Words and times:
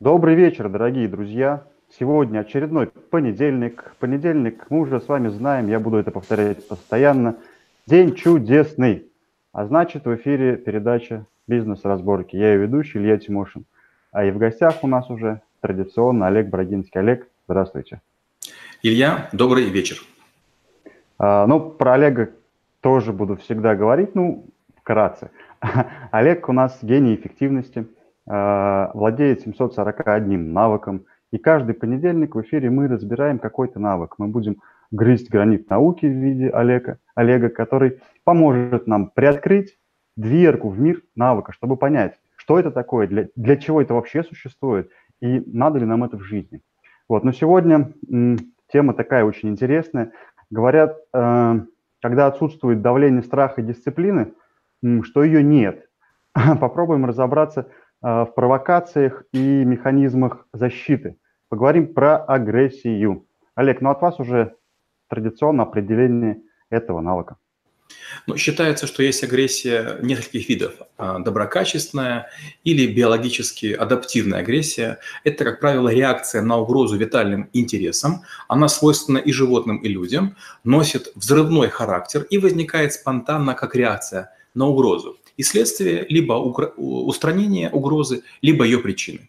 Добрый 0.00 0.34
вечер, 0.34 0.68
дорогие 0.68 1.06
друзья. 1.06 1.62
Сегодня 1.96 2.40
очередной 2.40 2.88
понедельник. 2.88 3.94
Понедельник 4.00 4.66
мы 4.68 4.80
уже 4.80 5.00
с 5.00 5.06
вами 5.06 5.28
знаем, 5.28 5.68
я 5.68 5.78
буду 5.78 5.98
это 5.98 6.10
повторять 6.10 6.66
постоянно. 6.66 7.36
День 7.86 8.16
чудесный. 8.16 9.06
А 9.52 9.66
значит, 9.66 10.04
в 10.04 10.14
эфире 10.16 10.56
передача 10.56 11.26
«Бизнес-разборки». 11.46 12.34
Я 12.34 12.54
ее 12.54 12.58
ведущий 12.58 12.98
Илья 12.98 13.18
Тимошин. 13.18 13.66
А 14.10 14.24
и 14.24 14.32
в 14.32 14.38
гостях 14.38 14.82
у 14.82 14.88
нас 14.88 15.08
уже 15.10 15.42
традиционно 15.60 16.26
Олег 16.26 16.48
Брагинский. 16.48 17.00
Олег, 17.00 17.28
здравствуйте. 17.46 18.00
Илья, 18.82 19.28
добрый 19.32 19.70
вечер. 19.70 19.98
А, 21.18 21.46
ну, 21.46 21.70
про 21.70 21.94
Олега 21.94 22.30
тоже 22.80 23.12
буду 23.12 23.36
всегда 23.36 23.76
говорить, 23.76 24.16
ну, 24.16 24.44
вкратце. 24.76 25.30
Олег 26.10 26.48
у 26.48 26.52
нас 26.52 26.80
гений 26.82 27.14
эффективности, 27.14 27.86
владеет 28.26 29.42
741 29.42 30.52
навыком, 30.52 31.04
и 31.30 31.38
каждый 31.38 31.74
понедельник 31.74 32.34
в 32.34 32.40
эфире 32.42 32.70
мы 32.70 32.88
разбираем 32.88 33.38
какой-то 33.38 33.78
навык. 33.78 34.14
Мы 34.18 34.28
будем 34.28 34.62
грызть 34.90 35.30
гранит 35.30 35.68
науки 35.68 36.06
в 36.06 36.12
виде 36.12 36.48
Олега, 36.48 36.98
Олега, 37.14 37.48
который 37.48 38.00
поможет 38.22 38.86
нам 38.86 39.10
приоткрыть 39.10 39.76
дверку 40.16 40.68
в 40.68 40.78
мир 40.78 41.02
навыка, 41.16 41.52
чтобы 41.52 41.76
понять, 41.76 42.20
что 42.36 42.58
это 42.58 42.70
такое, 42.70 43.06
для, 43.08 43.28
для 43.34 43.56
чего 43.56 43.82
это 43.82 43.94
вообще 43.94 44.22
существует, 44.22 44.90
и 45.20 45.42
надо 45.46 45.78
ли 45.78 45.86
нам 45.86 46.04
это 46.04 46.16
в 46.16 46.22
жизни. 46.22 46.60
Вот, 47.08 47.24
но 47.24 47.32
сегодня 47.32 47.92
тема 48.72 48.94
такая 48.94 49.24
очень 49.24 49.50
интересная. 49.50 50.12
Говорят, 50.50 50.96
э, 51.12 51.60
когда 52.00 52.26
отсутствует 52.26 52.82
давление 52.82 53.22
страха 53.22 53.60
и 53.60 53.64
дисциплины, 53.64 54.32
что 55.02 55.24
ее 55.24 55.42
нет. 55.42 55.86
Попробуем 56.60 57.06
разобраться 57.06 57.60
э, 57.60 57.83
в 58.04 58.32
провокациях 58.36 59.24
и 59.32 59.38
механизмах 59.38 60.46
защиты. 60.52 61.16
Поговорим 61.48 61.94
про 61.94 62.16
агрессию. 62.22 63.26
Олег, 63.54 63.80
ну 63.80 63.90
от 63.90 64.02
вас 64.02 64.20
уже 64.20 64.56
традиционно 65.08 65.62
определение 65.62 66.42
этого 66.68 67.00
навыка. 67.00 67.38
Ну, 68.26 68.36
считается, 68.36 68.86
что 68.86 69.02
есть 69.02 69.24
агрессия 69.24 69.98
нескольких 70.02 70.48
видов. 70.50 70.74
А, 70.98 71.18
доброкачественная 71.18 72.28
или 72.62 72.86
биологически 72.86 73.72
адаптивная 73.72 74.40
агрессия. 74.40 74.98
Это, 75.24 75.44
как 75.44 75.60
правило, 75.60 75.88
реакция 75.88 76.42
на 76.42 76.58
угрозу 76.58 76.96
витальным 76.96 77.48
интересам. 77.54 78.22
Она 78.48 78.68
свойственна 78.68 79.18
и 79.18 79.32
животным, 79.32 79.78
и 79.78 79.88
людям, 79.88 80.36
носит 80.62 81.12
взрывной 81.14 81.68
характер 81.68 82.26
и 82.28 82.36
возникает 82.36 82.92
спонтанно 82.92 83.54
как 83.54 83.74
реакция 83.74 84.30
на 84.54 84.66
угрозу. 84.66 85.16
И 85.36 85.42
следствие 85.42 86.06
либо 86.08 86.34
устранение 86.34 87.70
угрозы, 87.70 88.22
либо 88.42 88.64
ее 88.64 88.78
причины. 88.78 89.28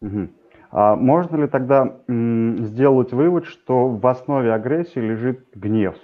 Угу. 0.00 0.28
А 0.72 0.96
можно 0.96 1.36
ли 1.36 1.48
тогда 1.48 2.00
сделать 2.06 3.12
вывод, 3.12 3.46
что 3.46 3.88
в 3.88 4.06
основе 4.06 4.52
агрессии 4.52 5.00
лежит 5.00 5.44
гнев? 5.54 5.96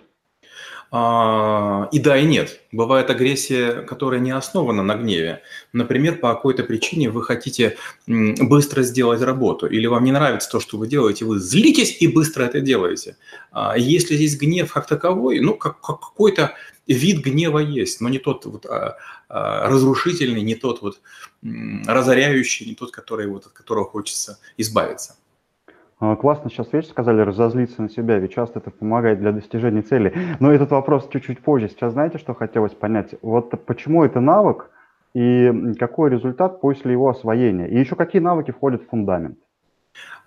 А, 0.91 1.89
и 1.93 1.99
да, 1.99 2.17
и 2.17 2.25
нет. 2.25 2.61
Бывает 2.73 3.11
агрессия, 3.11 3.83
которая 3.83 4.21
не 4.21 4.31
основана 4.31 4.83
на 4.83 4.95
гневе. 4.95 5.43
Например, 5.73 6.17
по 6.17 6.33
какой-то 6.33 6.63
причине 6.63 7.11
вы 7.11 7.23
хотите 7.23 7.77
быстро 8.07 8.83
сделать 8.83 9.21
работу, 9.21 9.67
или 9.67 9.87
вам 9.87 10.05
не 10.05 10.13
нравится 10.13 10.51
то, 10.51 10.61
что 10.61 10.79
вы 10.79 10.87
делаете, 10.87 11.25
вы 11.25 11.39
злитесь 11.39 11.97
и 12.01 12.07
быстро 12.07 12.45
это 12.45 12.61
делаете. 12.61 13.17
А 13.51 13.77
если 13.77 14.15
здесь 14.15 14.39
гнев 14.39 14.73
как 14.73 14.87
таковой, 14.87 15.41
ну, 15.41 15.55
как, 15.55 15.81
как 15.81 16.01
какой-то 16.01 16.55
вид 16.87 17.25
гнева 17.25 17.59
есть, 17.59 18.01
но 18.01 18.09
не 18.09 18.19
тот 18.19 18.47
вот 18.47 18.65
а, 18.67 18.97
разрушительный, 19.29 20.43
не 20.43 20.55
тот 20.55 20.83
вот 20.83 21.01
разоряющий, 21.43 22.67
не 22.67 22.75
тот, 22.75 22.93
который 22.93 23.27
вот 23.27 23.47
от 23.47 23.53
которого 23.53 23.85
хочется 23.85 24.39
избавиться. 24.57 25.17
А, 25.99 26.15
классно 26.17 26.51
сейчас 26.51 26.73
вещь 26.73 26.89
сказали, 26.89 27.23
разозлиться 27.23 27.81
на 27.81 27.89
себя, 27.89 28.19
ведь 28.19 28.33
часто 28.33 28.59
это 28.59 28.71
помогает 28.71 29.19
для 29.19 29.33
достижения 29.33 29.81
цели. 29.81 30.15
Но 30.41 30.53
этот 30.53 30.71
вопрос 30.71 31.09
чуть-чуть 31.09 31.41
позже. 31.41 31.69
Сейчас 31.69 31.93
знаете, 31.95 32.19
что 32.19 32.35
хотелось 32.35 32.75
понять? 32.75 33.15
Вот 33.23 33.65
почему 33.65 34.05
это 34.05 34.21
навык 34.21 34.71
и 35.15 35.73
какой 35.79 36.11
результат 36.11 36.61
после 36.61 36.93
его 36.93 37.09
освоения? 37.09 37.67
И 37.69 37.79
еще 37.79 37.97
какие 37.97 38.21
навыки 38.21 38.51
входят 38.51 38.83
в 38.83 38.89
фундамент? 38.89 39.39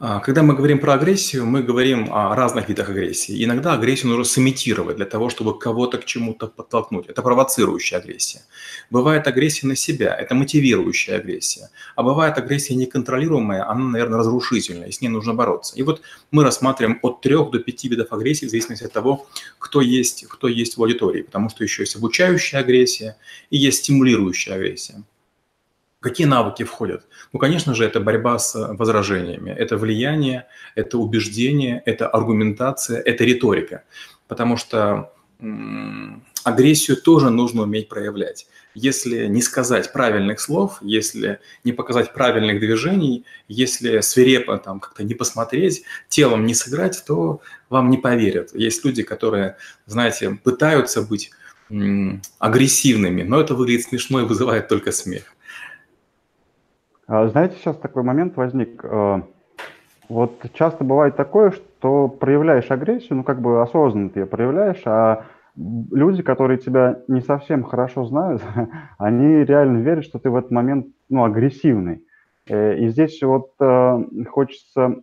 А, 0.01 0.21
когда 0.21 0.43
мы 0.43 0.55
говорим 0.55 0.79
про 0.79 0.93
агрессию, 0.93 1.45
мы 1.45 1.61
говорим 1.61 2.07
о 2.13 2.33
разных 2.33 2.69
видах 2.69 2.89
агрессии. 2.89 3.43
Иногда 3.43 3.73
агрессию 3.73 4.07
нужно 4.07 4.23
сымитировать 4.23 4.95
для 4.95 5.05
того, 5.05 5.29
чтобы 5.29 5.59
кого-то 5.59 5.97
к 5.97 6.05
чему-то 6.05 6.47
подтолкнуть. 6.47 7.07
Это 7.09 7.21
провоцирующая 7.21 7.99
агрессия. 7.99 8.43
Бывает 8.89 9.27
агрессия 9.27 9.67
на 9.67 9.75
себя, 9.75 10.15
это 10.15 10.35
мотивирующая 10.35 11.17
агрессия. 11.17 11.69
А 11.97 12.03
бывает 12.03 12.37
агрессия 12.37 12.75
неконтролируемая, 12.75 13.69
она, 13.69 13.89
наверное, 13.89 14.19
разрушительная, 14.19 14.87
и 14.87 14.91
с 14.93 15.01
ней 15.01 15.09
нужно 15.09 15.33
бороться. 15.33 15.75
И 15.75 15.83
вот 15.83 16.01
мы 16.31 16.45
рассматриваем 16.45 16.99
от 17.01 17.19
трех 17.19 17.51
до 17.51 17.59
пяти 17.59 17.89
видов 17.89 18.13
агрессии 18.13 18.45
в 18.45 18.49
зависимости 18.49 18.85
от 18.85 18.93
того, 18.93 19.27
кто 19.57 19.81
есть, 19.81 20.25
кто 20.29 20.47
есть 20.47 20.77
в 20.77 20.81
аудитории. 20.81 21.23
Потому 21.23 21.49
что 21.49 21.65
еще 21.65 21.83
есть 21.83 21.97
обучающая 21.97 22.59
агрессия 22.59 23.17
и 23.49 23.57
есть 23.57 23.79
стимулирующая 23.79 24.55
агрессия. 24.55 25.03
Какие 25.99 26.27
навыки 26.27 26.63
входят? 26.63 27.07
Ну, 27.33 27.39
конечно 27.39 27.75
же, 27.75 27.83
это 27.83 27.99
борьба 27.99 28.39
с 28.39 28.55
возражениями, 28.55 29.51
это 29.51 29.75
влияние, 29.75 30.47
это 30.75 30.97
убеждение, 30.97 31.81
это 31.85 32.07
аргументация, 32.07 33.01
это 33.01 33.25
риторика. 33.25 33.83
Потому 34.27 34.55
что 34.55 35.11
агрессию 36.43 36.95
тоже 36.95 37.29
нужно 37.29 37.63
уметь 37.63 37.89
проявлять. 37.89 38.47
Если 38.75 39.27
не 39.27 39.41
сказать 39.41 39.91
правильных 39.91 40.39
слов, 40.39 40.77
если 40.81 41.39
не 41.63 41.73
показать 41.73 42.13
правильных 42.13 42.59
движений, 42.59 43.25
если 43.47 43.99
свирепо 43.99 44.57
там 44.57 44.79
как-то 44.79 45.03
не 45.03 45.15
посмотреть, 45.15 45.83
телом 46.07 46.45
не 46.45 46.53
сыграть, 46.53 47.03
то 47.05 47.41
вам 47.69 47.89
не 47.89 47.97
поверят. 47.97 48.53
Есть 48.53 48.85
люди, 48.85 49.03
которые, 49.03 49.57
знаете, 49.85 50.39
пытаются 50.43 51.01
быть 51.01 51.31
агрессивными, 52.39 53.23
но 53.23 53.41
это 53.41 53.53
выглядит 53.53 53.85
смешно 53.85 54.21
и 54.21 54.25
вызывает 54.25 54.69
только 54.69 54.91
смех. 54.91 55.23
А, 57.09 57.27
знаете, 57.27 57.55
сейчас 57.57 57.75
такой 57.75 58.03
момент 58.03 58.37
возник. 58.37 58.81
Э, 58.83 59.23
вот 60.09 60.45
часто 60.53 60.83
бывает 60.83 61.15
такое, 61.15 61.49
что 61.49 62.07
проявляешь 62.07 62.69
агрессию, 62.69 63.17
ну 63.17 63.23
как 63.23 63.41
бы 63.41 63.63
осознанно 63.63 64.11
ты 64.11 64.19
ее 64.19 64.25
проявляешь, 64.27 64.83
а 64.85 65.25
люди, 65.55 66.21
которые 66.21 66.59
тебя 66.59 67.01
не 67.07 67.21
совсем 67.21 67.63
хорошо 67.63 68.05
знают, 68.05 68.43
они 68.99 69.43
реально 69.43 69.79
верят, 69.79 70.05
что 70.05 70.19
ты 70.19 70.29
в 70.29 70.35
этот 70.35 70.51
момент 70.51 70.85
ну, 71.09 71.23
агрессивный. 71.23 72.05
Э, 72.47 72.77
и 72.77 72.89
здесь 72.89 73.19
вот 73.23 73.53
э, 73.59 74.03
хочется, 74.29 74.97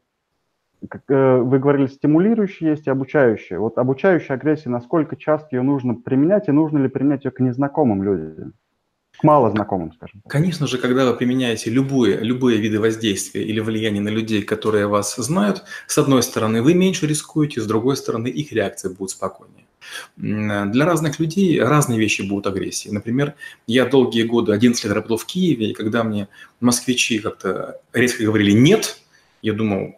как 0.88 1.02
вы 1.08 1.58
говорили, 1.58 1.86
стимулирующая 1.86 2.70
есть 2.70 2.86
и 2.86 2.90
обучающая. 2.90 3.58
Вот 3.58 3.78
обучающая 3.78 4.36
агрессия, 4.36 4.68
насколько 4.68 5.16
часто 5.16 5.56
ее 5.56 5.62
нужно 5.62 5.96
применять 5.96 6.46
и 6.46 6.52
нужно 6.52 6.78
ли 6.78 6.88
применять 6.88 7.24
ее 7.24 7.32
к 7.32 7.40
незнакомым 7.40 8.04
людям? 8.04 8.52
Мало 9.22 9.50
знакомым, 9.50 9.92
скажем. 9.92 10.22
Конечно 10.26 10.66
же, 10.66 10.78
когда 10.78 11.04
вы 11.06 11.14
применяете 11.14 11.70
любые, 11.70 12.18
любые 12.18 12.58
виды 12.58 12.80
воздействия 12.80 13.44
или 13.44 13.60
влияния 13.60 14.00
на 14.00 14.08
людей, 14.10 14.42
которые 14.42 14.86
вас 14.86 15.16
знают, 15.16 15.64
с 15.86 15.98
одной 15.98 16.22
стороны, 16.22 16.62
вы 16.62 16.74
меньше 16.74 17.06
рискуете, 17.06 17.60
с 17.60 17.66
другой 17.66 17.96
стороны, 17.96 18.28
их 18.28 18.52
реакции 18.52 18.88
будут 18.88 19.10
спокойнее. 19.10 19.64
Для 20.16 20.84
разных 20.84 21.20
людей 21.20 21.60
разные 21.60 21.98
вещи 21.98 22.22
будут 22.22 22.46
агрессии. 22.46 22.88
Например, 22.88 23.34
я 23.66 23.84
долгие 23.86 24.24
годы, 24.24 24.52
11 24.52 24.84
лет 24.84 24.92
работал 24.92 25.16
в 25.16 25.26
Киеве, 25.26 25.70
и 25.70 25.74
когда 25.74 26.02
мне 26.02 26.28
москвичи 26.60 27.20
как-то 27.20 27.80
резко 27.92 28.24
говорили 28.24 28.50
«нет», 28.50 29.00
я 29.42 29.52
думал, 29.52 29.94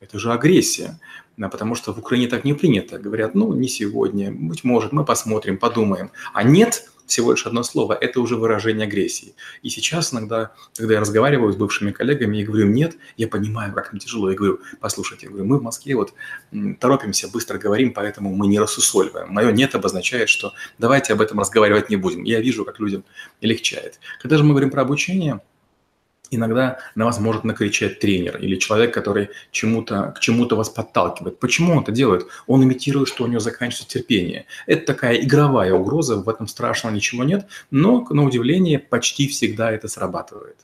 это 0.00 0.18
же 0.18 0.32
агрессия, 0.32 0.98
потому 1.36 1.74
что 1.74 1.92
в 1.92 1.98
Украине 1.98 2.28
так 2.28 2.44
не 2.44 2.54
принято. 2.54 2.98
Говорят, 2.98 3.34
ну, 3.34 3.52
не 3.52 3.68
сегодня, 3.68 4.32
быть 4.32 4.64
может, 4.64 4.92
мы 4.92 5.04
посмотрим, 5.04 5.58
подумаем. 5.58 6.10
А 6.32 6.42
«нет» 6.42 6.88
всего 7.06 7.32
лишь 7.32 7.46
одно 7.46 7.62
слово, 7.62 7.96
это 8.00 8.20
уже 8.20 8.36
выражение 8.36 8.86
агрессии. 8.86 9.34
И 9.62 9.68
сейчас 9.68 10.12
иногда, 10.12 10.52
когда 10.76 10.94
я 10.94 11.00
разговариваю 11.00 11.52
с 11.52 11.56
бывшими 11.56 11.92
коллегами 11.92 12.38
и 12.38 12.44
говорю 12.44 12.66
«нет», 12.66 12.96
я 13.16 13.28
понимаю, 13.28 13.72
как 13.72 13.92
им 13.92 13.98
тяжело. 13.98 14.30
Я 14.30 14.36
говорю, 14.36 14.60
послушайте, 14.80 15.26
я 15.26 15.30
говорю, 15.30 15.46
мы 15.46 15.58
в 15.58 15.62
Москве 15.62 15.94
вот 15.96 16.12
торопимся, 16.80 17.28
быстро 17.28 17.58
говорим, 17.58 17.92
поэтому 17.92 18.34
мы 18.34 18.46
не 18.46 18.58
рассусоливаем. 18.58 19.32
Мое 19.32 19.52
«нет» 19.52 19.74
обозначает, 19.74 20.28
что 20.28 20.52
давайте 20.78 21.12
об 21.12 21.20
этом 21.20 21.38
разговаривать 21.38 21.90
не 21.90 21.96
будем. 21.96 22.24
Я 22.24 22.40
вижу, 22.40 22.64
как 22.64 22.80
людям 22.80 23.04
легчает. 23.40 23.98
Когда 24.20 24.36
же 24.36 24.44
мы 24.44 24.50
говорим 24.50 24.70
про 24.70 24.82
обучение– 24.82 25.40
иногда 26.30 26.78
на 26.94 27.04
вас 27.04 27.20
может 27.20 27.44
накричать 27.44 27.98
тренер 28.00 28.36
или 28.38 28.56
человек, 28.56 28.92
который 28.92 29.30
чему-то, 29.50 30.12
к 30.16 30.20
чему-то 30.20 30.56
вас 30.56 30.68
подталкивает. 30.68 31.38
Почему 31.38 31.72
он 31.72 31.82
это 31.82 31.92
делает? 31.92 32.26
Он 32.46 32.62
имитирует, 32.62 33.08
что 33.08 33.24
у 33.24 33.26
него 33.26 33.40
заканчивается 33.40 33.88
терпение. 33.88 34.46
Это 34.66 34.86
такая 34.86 35.16
игровая 35.16 35.72
угроза, 35.72 36.16
в 36.16 36.28
этом 36.28 36.46
страшного 36.46 36.94
ничего 36.94 37.24
нет, 37.24 37.46
но, 37.70 38.06
на 38.10 38.24
удивление, 38.24 38.78
почти 38.78 39.28
всегда 39.28 39.70
это 39.70 39.88
срабатывает. 39.88 40.56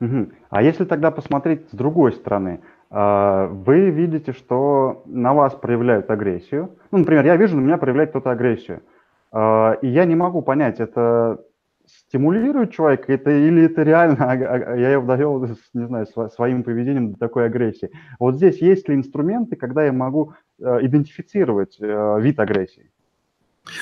Угу. 0.00 0.28
А 0.50 0.62
если 0.62 0.84
тогда 0.84 1.10
посмотреть 1.10 1.62
с 1.70 1.74
другой 1.74 2.12
стороны, 2.12 2.60
а, 2.90 3.46
вы 3.48 3.90
видите, 3.90 4.32
что 4.32 5.02
на 5.06 5.34
вас 5.34 5.54
проявляют 5.54 6.10
агрессию. 6.10 6.70
Ну, 6.90 6.98
например, 6.98 7.24
я 7.26 7.36
вижу, 7.36 7.56
на 7.56 7.60
меня 7.60 7.76
проявляет 7.76 8.10
кто-то 8.10 8.30
агрессию. 8.30 8.82
А, 9.32 9.72
и 9.82 9.88
я 9.88 10.04
не 10.04 10.14
могу 10.14 10.42
понять, 10.42 10.78
это 10.78 11.40
стимулирует 11.98 12.72
человека, 12.72 13.12
это, 13.12 13.30
или 13.30 13.64
это 13.66 13.82
реально, 13.82 14.24
а, 14.24 14.32
а, 14.32 14.76
я 14.76 14.92
его 14.92 15.06
довел, 15.06 15.46
не 15.72 15.86
знаю, 15.86 16.06
своим 16.06 16.62
поведением 16.62 17.12
до 17.12 17.18
такой 17.18 17.46
агрессии. 17.46 17.90
Вот 18.18 18.36
здесь 18.36 18.58
есть 18.58 18.88
ли 18.88 18.94
инструменты, 18.94 19.56
когда 19.56 19.84
я 19.84 19.92
могу 19.92 20.34
э, 20.60 20.78
идентифицировать 20.82 21.76
э, 21.80 22.20
вид 22.20 22.38
агрессии? 22.40 22.90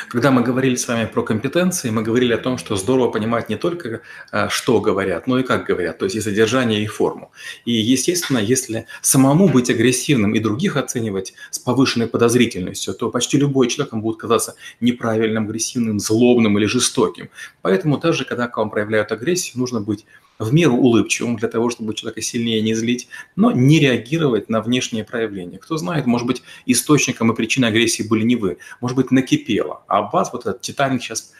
Когда 0.08 0.30
мы 0.30 0.42
говорили 0.42 0.76
с 0.76 0.86
вами 0.86 1.06
про 1.06 1.22
компетенции, 1.22 1.90
мы 1.90 2.02
говорили 2.02 2.32
о 2.32 2.38
том, 2.38 2.56
что 2.56 2.76
здорово 2.76 3.10
понимать 3.10 3.48
не 3.48 3.56
только, 3.56 4.02
э, 4.30 4.48
что 4.48 4.80
говорят, 4.80 5.26
но 5.26 5.40
и 5.40 5.42
как 5.42 5.66
говорят, 5.66 5.98
то 5.98 6.04
есть 6.04 6.14
и 6.14 6.20
содержание, 6.20 6.84
и 6.84 6.86
форму. 6.86 7.32
И, 7.64 7.72
естественно, 7.72 8.38
если 8.38 8.86
самому 9.00 9.48
быть 9.48 9.70
агрессивным 9.70 10.36
и 10.36 10.38
других 10.38 10.76
оценивать 10.76 11.34
с 11.50 11.58
повышенной 11.58 12.06
подозрительностью, 12.06 12.94
то 12.94 13.10
почти 13.10 13.38
любой 13.38 13.66
человек 13.66 13.92
будет 13.94 14.18
казаться 14.18 14.54
неправильным, 14.80 15.48
агрессивным, 15.48 15.98
злобным 15.98 16.58
или 16.58 16.66
жестоким. 16.66 17.28
Поэтому 17.60 17.98
даже 17.98 18.24
когда 18.24 18.46
к 18.46 18.56
вам 18.58 18.70
проявляют 18.70 19.10
агрессию, 19.10 19.58
нужно 19.58 19.80
быть 19.80 20.06
в 20.38 20.52
меру 20.52 20.74
улыбчивым 20.74 21.36
для 21.36 21.48
того, 21.48 21.70
чтобы 21.70 21.94
человека 21.94 22.20
сильнее 22.20 22.60
не 22.62 22.74
злить, 22.74 23.08
но 23.36 23.52
не 23.52 23.78
реагировать 23.78 24.48
на 24.48 24.60
внешние 24.60 25.04
проявления. 25.04 25.58
Кто 25.58 25.76
знает, 25.76 26.06
может 26.06 26.26
быть, 26.26 26.42
источником 26.66 27.30
и 27.32 27.34
причиной 27.34 27.68
агрессии 27.68 28.06
были 28.06 28.24
не 28.24 28.36
вы, 28.36 28.58
может 28.80 28.96
быть, 28.96 29.10
накипело, 29.10 29.82
а 29.86 30.02
вас 30.02 30.32
вот 30.32 30.42
этот 30.42 30.60
Титаник 30.60 31.02
сейчас 31.02 31.32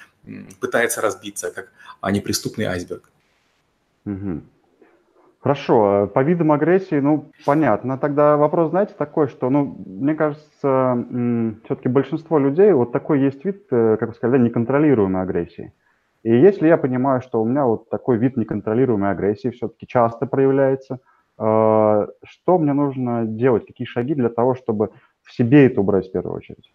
пытается 0.61 1.01
разбиться, 1.01 1.51
как 1.51 1.73
а 2.01 2.11
неприступный 2.11 2.67
айсберг. 2.67 3.11
Угу. 4.05 4.43
Хорошо, 5.41 6.03
а 6.03 6.07
по 6.07 6.23
видам 6.23 6.53
агрессии, 6.53 7.01
ну, 7.01 7.33
понятно. 7.45 7.99
Тогда 7.99 8.37
вопрос, 8.37 8.71
знаете, 8.71 8.95
такой, 8.97 9.27
что, 9.27 9.51
ну, 9.51 9.77
мне 9.87 10.15
кажется, 10.15 11.05
все-таки 11.65 11.89
большинство 11.89 12.39
людей, 12.39 12.73
вот 12.73 12.93
такой 12.93 13.21
есть 13.21 13.45
вид, 13.45 13.67
э, 13.71 13.97
как 13.99 14.11
вы 14.11 14.15
сказали, 14.15 14.43
неконтролируемой 14.43 15.23
агрессии. 15.23 15.73
И 16.23 16.31
если 16.31 16.69
я 16.69 16.77
понимаю, 16.77 17.21
что 17.21 17.43
у 17.43 17.45
меня 17.45 17.65
вот 17.65 17.91
такой 17.91 18.17
вид 18.19 18.37
неконтролируемой 18.37 19.11
агрессии 19.11 19.51
все-таки 19.51 19.87
часто 19.87 20.27
проявляется, 20.27 21.01
э, 21.39 22.07
что 22.25 22.59
мне 22.59 22.73
нужно 22.73 23.25
делать, 23.27 23.67
какие 23.67 23.87
шаги 23.87 24.15
для 24.15 24.29
того, 24.29 24.55
чтобы 24.55 24.91
в 25.23 25.33
себе 25.33 25.67
это 25.67 25.81
убрать 25.81 26.09
в 26.09 26.13
первую 26.13 26.37
очередь? 26.37 26.73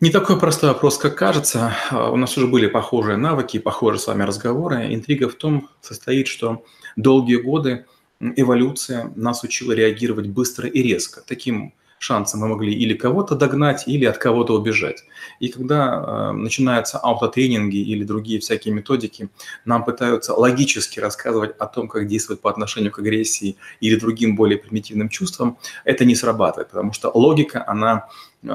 Не 0.00 0.10
такой 0.10 0.38
простой 0.38 0.70
вопрос, 0.70 0.96
как 0.96 1.14
кажется. 1.14 1.72
У 1.92 2.16
нас 2.16 2.36
уже 2.38 2.46
были 2.46 2.66
похожие 2.66 3.18
навыки, 3.18 3.58
похожие 3.58 4.00
с 4.00 4.06
вами 4.06 4.22
разговоры. 4.22 4.94
Интрига 4.94 5.28
в 5.28 5.34
том 5.34 5.68
состоит, 5.82 6.26
что 6.26 6.64
долгие 6.96 7.36
годы 7.36 7.84
эволюция 8.18 9.12
нас 9.14 9.44
учила 9.44 9.72
реагировать 9.72 10.28
быстро 10.28 10.68
и 10.68 10.82
резко. 10.82 11.22
Таким 11.26 11.74
шансы 12.00 12.38
мы 12.38 12.48
могли 12.48 12.72
или 12.72 12.94
кого-то 12.94 13.34
догнать, 13.36 13.86
или 13.86 14.06
от 14.06 14.16
кого-то 14.16 14.54
убежать. 14.54 15.04
И 15.38 15.48
когда 15.48 16.30
э, 16.30 16.32
начинаются 16.32 16.98
аутотренинги 16.98 17.76
или 17.76 18.04
другие 18.04 18.40
всякие 18.40 18.72
методики, 18.72 19.28
нам 19.66 19.84
пытаются 19.84 20.32
логически 20.32 20.98
рассказывать 20.98 21.54
о 21.58 21.66
том, 21.66 21.88
как 21.88 22.06
действовать 22.06 22.40
по 22.40 22.48
отношению 22.50 22.90
к 22.90 23.00
агрессии 23.00 23.56
или 23.80 23.96
другим 23.96 24.34
более 24.34 24.56
примитивным 24.56 25.10
чувствам, 25.10 25.58
это 25.84 26.06
не 26.06 26.14
срабатывает, 26.14 26.70
потому 26.70 26.94
что 26.94 27.10
логика, 27.12 27.62
она 27.66 28.08
э, 28.42 28.48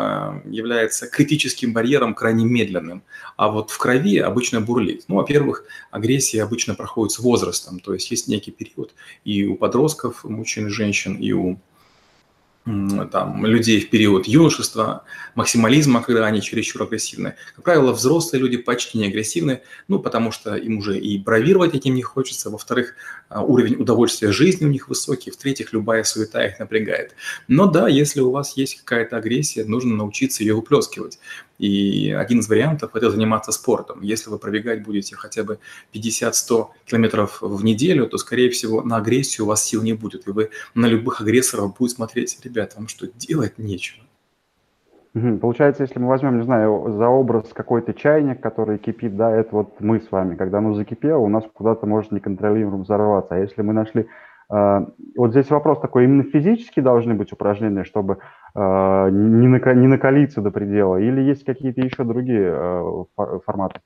является 0.46 1.06
критическим 1.08 1.72
барьером 1.72 2.16
крайне 2.16 2.46
медленным. 2.46 3.04
А 3.38 3.50
вот 3.50 3.70
в 3.70 3.78
крови 3.78 4.18
обычно 4.18 4.60
бурлит. 4.60 5.04
Ну, 5.08 5.18
во-первых, 5.18 5.66
агрессия 5.92 6.42
обычно 6.42 6.74
проходит 6.74 7.12
с 7.12 7.20
возрастом, 7.20 7.80
то 7.80 7.94
есть 7.94 8.10
есть 8.10 8.28
некий 8.28 8.50
период 8.50 8.96
и 9.24 9.46
у 9.46 9.56
подростков, 9.56 10.24
мужчин 10.24 10.66
и 10.66 10.70
женщин, 10.72 11.14
и 11.18 11.32
у 11.32 11.60
там, 12.66 13.46
людей 13.46 13.80
в 13.80 13.92
период 13.92 14.28
юношества, 14.28 15.04
максимализма, 15.36 16.02
когда 16.02 16.26
они 16.26 16.42
чересчур 16.42 16.82
агрессивны. 16.82 17.36
Как 17.56 17.64
правило, 17.64 17.92
взрослые 17.92 18.42
люди 18.42 18.58
почти 18.58 18.98
не 18.98 19.06
агрессивны, 19.06 19.62
ну, 19.88 20.00
потому 20.00 20.32
что 20.32 20.56
им 20.56 20.80
уже 20.80 20.98
и 20.98 21.20
бравировать 21.20 21.76
этим 21.76 21.94
не 21.94 22.02
хочется. 22.02 22.50
Во-вторых, 22.50 22.96
а, 23.30 23.44
уровень 23.44 23.76
удовольствия 23.76 24.32
жизни 24.32 24.66
у 24.66 24.70
них 24.70 24.90
высокий. 24.90 25.30
В-третьих, 25.30 25.74
любая 25.74 26.04
суета 26.04 26.44
их 26.44 26.58
напрягает. 26.58 27.14
Но 27.48 27.68
да, 27.68 27.88
если 27.88 28.22
у 28.22 28.32
вас 28.32 28.58
есть 28.58 28.78
какая-то 28.78 29.18
агрессия, 29.18 29.64
нужно 29.66 29.96
научиться 29.96 30.44
ее 30.44 30.56
выплескивать. 30.56 31.20
И 31.58 32.12
один 32.12 32.40
из 32.40 32.50
вариантов– 32.50 32.92
это 32.96 33.10
заниматься 33.10 33.52
спортом. 33.52 34.02
Если 34.02 34.30
вы 34.30 34.38
пробегать 34.38 34.84
будете 34.84 35.16
хотя 35.16 35.44
бы 35.44 35.60
50-100 35.94 36.68
километров 36.86 37.42
в 37.42 37.64
неделю, 37.64 38.08
то, 38.08 38.18
скорее 38.18 38.50
всего, 38.50 38.82
на 38.82 38.98
агрессию 38.98 39.46
у 39.46 39.50
вас 39.50 39.64
сил 39.64 39.82
не 39.82 39.94
будет. 39.94 40.28
И 40.28 40.32
вы 40.32 40.50
на 40.74 40.86
любых 40.88 41.22
агрессоров 41.22 41.76
будете 41.78 41.96
смотреть, 41.96 42.38
ребята, 42.44 42.78
вам 42.78 42.88
что, 42.88 43.08
делать 43.08 43.58
нечего. 43.58 44.04
Получается, 45.40 45.84
если 45.84 45.98
мы 45.98 46.10
возьмем, 46.10 46.40
не 46.40 46.44
знаю, 46.44 46.94
за 46.98 47.08
образ 47.08 47.48
какой-то 47.54 47.94
чайник, 47.94 48.42
который 48.42 48.78
кипит, 48.78 49.16
да, 49.16 49.32
это 49.32 49.48
вот 49.56 49.80
мы 49.80 50.02
с 50.02 50.12
вами, 50.12 50.36
когда 50.36 50.58
оно 50.58 50.74
закипело, 50.74 51.20
у 51.20 51.30
нас 51.30 51.46
куда-то 51.54 51.86
может 51.86 52.12
неконтролируемо 52.12 52.84
взорваться. 52.84 53.36
А 53.36 53.40
если 53.40 53.62
мы 53.62 53.72
нашли 53.72 54.08
а, 54.50 54.86
вот 55.16 55.32
здесь 55.32 55.50
вопрос 55.50 55.80
такой, 55.80 56.04
именно 56.04 56.24
физически 56.24 56.80
должны 56.80 57.14
быть 57.14 57.32
упражнения, 57.32 57.84
чтобы 57.84 58.20
а, 58.56 59.10
не 59.10 59.88
накалиться 59.88 60.42
до 60.42 60.50
предела, 60.50 60.96
или 60.96 61.22
есть 61.22 61.44
какие-то 61.44 61.82
еще 61.82 62.04
другие 62.04 62.52
а, 62.54 63.06
форматы? 63.46 63.82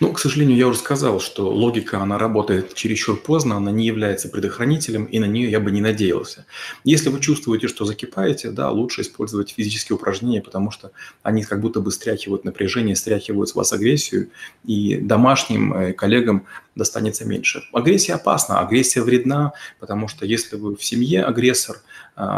Ну, 0.00 0.12
к 0.12 0.18
сожалению, 0.18 0.56
я 0.56 0.66
уже 0.66 0.78
сказал, 0.78 1.20
что 1.20 1.48
логика, 1.50 2.00
она 2.00 2.18
работает 2.18 2.74
чересчур 2.74 3.16
поздно, 3.16 3.56
она 3.56 3.70
не 3.70 3.86
является 3.86 4.28
предохранителем, 4.28 5.04
и 5.04 5.18
на 5.18 5.24
нее 5.24 5.50
я 5.50 5.60
бы 5.60 5.70
не 5.70 5.80
надеялся. 5.80 6.46
Если 6.84 7.08
вы 7.08 7.20
чувствуете, 7.20 7.68
что 7.68 7.84
закипаете, 7.84 8.50
да, 8.50 8.70
лучше 8.70 9.02
использовать 9.02 9.50
физические 9.50 9.96
упражнения, 9.96 10.42
потому 10.42 10.70
что 10.70 10.90
они 11.22 11.42
как 11.44 11.60
будто 11.60 11.80
бы 11.80 11.90
стряхивают 11.90 12.44
напряжение, 12.44 12.96
стряхивают 12.96 13.48
с 13.50 13.54
вас 13.54 13.72
агрессию, 13.72 14.30
и 14.64 14.96
домашним 14.96 15.72
э, 15.72 15.92
коллегам 15.92 16.46
достанется 16.74 17.24
меньше. 17.24 17.62
Агрессия 17.72 18.14
опасна, 18.14 18.60
агрессия 18.60 19.02
вредна, 19.02 19.52
потому 19.78 20.08
что 20.08 20.26
если 20.26 20.56
вы 20.56 20.76
в 20.76 20.84
семье 20.84 21.24
агрессор, 21.24 21.76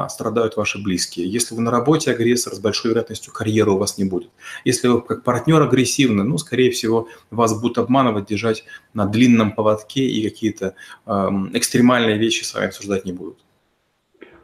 страдают 0.08 0.56
ваши 0.56 0.82
близкие. 0.82 1.26
Если 1.28 1.54
вы 1.54 1.62
на 1.62 1.70
работе 1.70 2.10
агрессор, 2.10 2.54
с 2.54 2.58
большой 2.58 2.90
вероятностью 2.90 3.32
карьеры 3.32 3.72
у 3.72 3.78
вас 3.78 3.98
не 3.98 4.04
будет. 4.04 4.30
Если 4.64 4.88
вы 4.88 5.00
как 5.00 5.24
партнер 5.24 5.62
агрессивны, 5.62 6.22
ну, 6.22 6.38
скорее 6.38 6.70
всего, 6.70 7.08
вас 7.30 7.58
будут 7.60 7.78
обманывать, 7.78 8.26
держать 8.26 8.64
на 8.94 9.06
длинном 9.06 9.52
поводке 9.52 10.02
и 10.06 10.28
какие-то 10.28 10.74
экстремальные 11.06 12.18
вещи 12.18 12.44
с 12.44 12.54
вами 12.54 12.66
обсуждать 12.66 13.04
не 13.04 13.12
будут. 13.12 13.38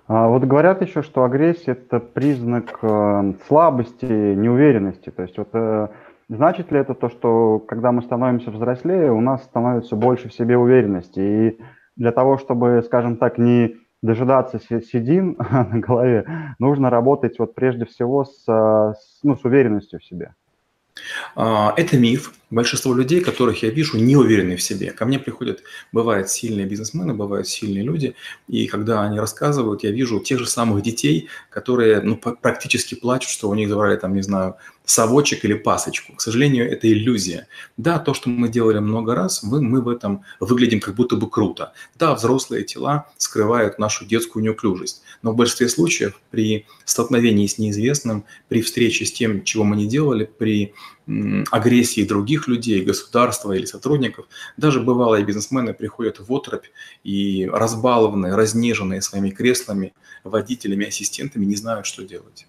А 0.08 0.28
вот 0.28 0.44
говорят 0.44 0.82
еще, 0.82 1.02
что 1.02 1.24
агрессия– 1.24 1.72
это 1.72 1.98
признак 1.98 2.78
э, 2.82 3.32
слабости, 3.48 4.04
неуверенности. 4.04 5.10
То 5.10 5.22
есть 5.22 5.36
вот 5.36 5.48
э, 5.52 5.88
Значит 6.28 6.72
ли 6.72 6.80
это 6.80 6.94
то, 6.94 7.08
что 7.08 7.60
когда 7.60 7.92
мы 7.92 8.02
становимся 8.02 8.50
взрослее, 8.50 9.12
у 9.12 9.20
нас 9.20 9.44
становится 9.44 9.94
больше 9.94 10.28
в 10.28 10.34
себе 10.34 10.58
уверенности? 10.58 11.20
И 11.20 11.60
для 11.94 12.10
того, 12.10 12.36
чтобы, 12.36 12.82
скажем 12.84 13.16
так, 13.16 13.38
не 13.38 13.76
дожидаться 14.02 14.58
седин 14.58 15.36
на 15.50 15.78
голове, 15.78 16.54
нужно 16.58 16.90
работать 16.90 17.38
вот 17.38 17.54
прежде 17.54 17.84
всего 17.84 18.24
с, 18.24 18.44
с, 18.46 19.20
ну, 19.22 19.36
с 19.36 19.44
уверенностью 19.44 20.00
в 20.00 20.04
себе. 20.04 20.34
А, 21.34 21.74
это 21.76 21.98
миф. 21.98 22.32
Большинство 22.50 22.94
людей, 22.94 23.20
которых 23.20 23.64
я 23.64 23.70
вижу, 23.70 23.98
не 23.98 24.14
уверены 24.14 24.54
в 24.54 24.62
себе. 24.62 24.92
Ко 24.92 25.04
мне 25.04 25.18
приходят, 25.18 25.62
бывают 25.90 26.30
сильные 26.30 26.64
бизнесмены, 26.64 27.12
бывают 27.12 27.48
сильные 27.48 27.82
люди, 27.82 28.14
и 28.46 28.68
когда 28.68 29.02
они 29.02 29.18
рассказывают, 29.18 29.82
я 29.82 29.90
вижу 29.90 30.20
тех 30.20 30.38
же 30.38 30.46
самых 30.46 30.80
детей, 30.82 31.28
которые 31.50 32.00
ну, 32.02 32.16
практически 32.16 32.94
плачут, 32.94 33.30
что 33.30 33.48
у 33.48 33.54
них 33.54 33.68
забрали, 33.68 33.96
там, 33.96 34.14
не 34.14 34.22
знаю, 34.22 34.54
совочек 34.84 35.44
или 35.44 35.54
пасочку. 35.54 36.14
К 36.14 36.20
сожалению, 36.20 36.70
это 36.70 36.90
иллюзия. 36.90 37.48
Да, 37.76 37.98
то, 37.98 38.14
что 38.14 38.30
мы 38.30 38.48
делали 38.48 38.78
много 38.78 39.16
раз, 39.16 39.42
мы, 39.42 39.60
мы 39.60 39.82
в 39.82 39.88
этом 39.88 40.22
выглядим 40.38 40.80
как 40.80 40.94
будто 40.94 41.16
бы 41.16 41.28
круто. 41.28 41.72
Да, 41.98 42.14
взрослые 42.14 42.62
тела 42.62 43.10
скрывают 43.16 43.80
нашу 43.80 44.06
детскую 44.06 44.44
неуклюжесть, 44.44 45.02
но 45.22 45.32
в 45.32 45.36
большинстве 45.36 45.68
случаев 45.68 46.20
при 46.30 46.64
столкновении 46.84 47.48
с 47.48 47.58
неизвестным, 47.58 48.24
при 48.48 48.62
встрече 48.62 49.04
с 49.04 49.12
тем, 49.12 49.42
чего 49.42 49.64
мы 49.64 49.74
не 49.74 49.88
делали, 49.88 50.30
при 50.38 50.72
агрессии 51.50 52.06
других 52.06 52.48
людей, 52.48 52.84
государства 52.84 53.52
или 53.52 53.64
сотрудников, 53.64 54.26
даже 54.56 54.80
бывалые 54.80 55.24
бизнесмены 55.24 55.72
приходят 55.72 56.18
в 56.18 56.32
отрыбь 56.32 56.66
и 57.04 57.48
разбалованные, 57.52 58.34
разнеженные 58.34 59.00
своими 59.02 59.30
креслами, 59.30 59.94
водителями, 60.24 60.86
ассистентами 60.86 61.44
не 61.44 61.54
знают, 61.54 61.86
что 61.86 62.04
делать. 62.04 62.46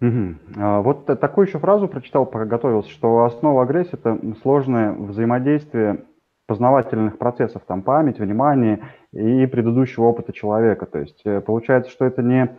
Угу. 0.00 0.34
Вот 0.82 1.06
такую 1.06 1.46
еще 1.46 1.58
фразу 1.60 1.86
прочитал, 1.86 2.26
пока 2.26 2.44
готовился, 2.44 2.90
что 2.90 3.24
основа 3.24 3.62
агрессии– 3.62 3.92
это 3.92 4.18
сложное 4.42 4.92
взаимодействие 4.92 6.04
познавательных 6.48 7.18
процессов, 7.18 7.62
там 7.66 7.82
память, 7.82 8.18
внимание 8.18 8.84
и 9.12 9.46
предыдущего 9.46 10.04
опыта 10.04 10.32
человека. 10.32 10.86
То 10.86 10.98
есть 10.98 11.22
э, 11.24 11.40
получается, 11.40 11.90
что 11.90 12.04
это 12.04 12.20
не 12.20 12.58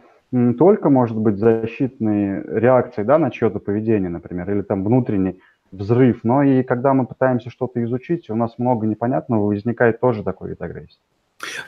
только 0.58 0.90
может 0.90 1.18
быть 1.18 1.38
защитной 1.38 2.42
реакцией 2.42 3.06
да, 3.06 3.20
на 3.20 3.30
чье-то 3.30 3.60
поведение, 3.60 4.10
например, 4.10 4.50
или 4.50 4.62
там 4.62 4.84
внутренний 4.84 5.40
взрыв, 5.72 6.24
но 6.24 6.42
и 6.44 6.64
когда 6.64 6.94
мы 6.94 7.06
пытаемся 7.06 7.50
что-то 7.50 7.84
изучить, 7.84 8.30
у 8.30 8.36
нас 8.36 8.58
много 8.58 8.88
непонятного, 8.88 9.46
возникает 9.46 10.00
тоже 10.00 10.24
такой 10.24 10.50
вид 10.50 10.62
агрессии. 10.62 11.00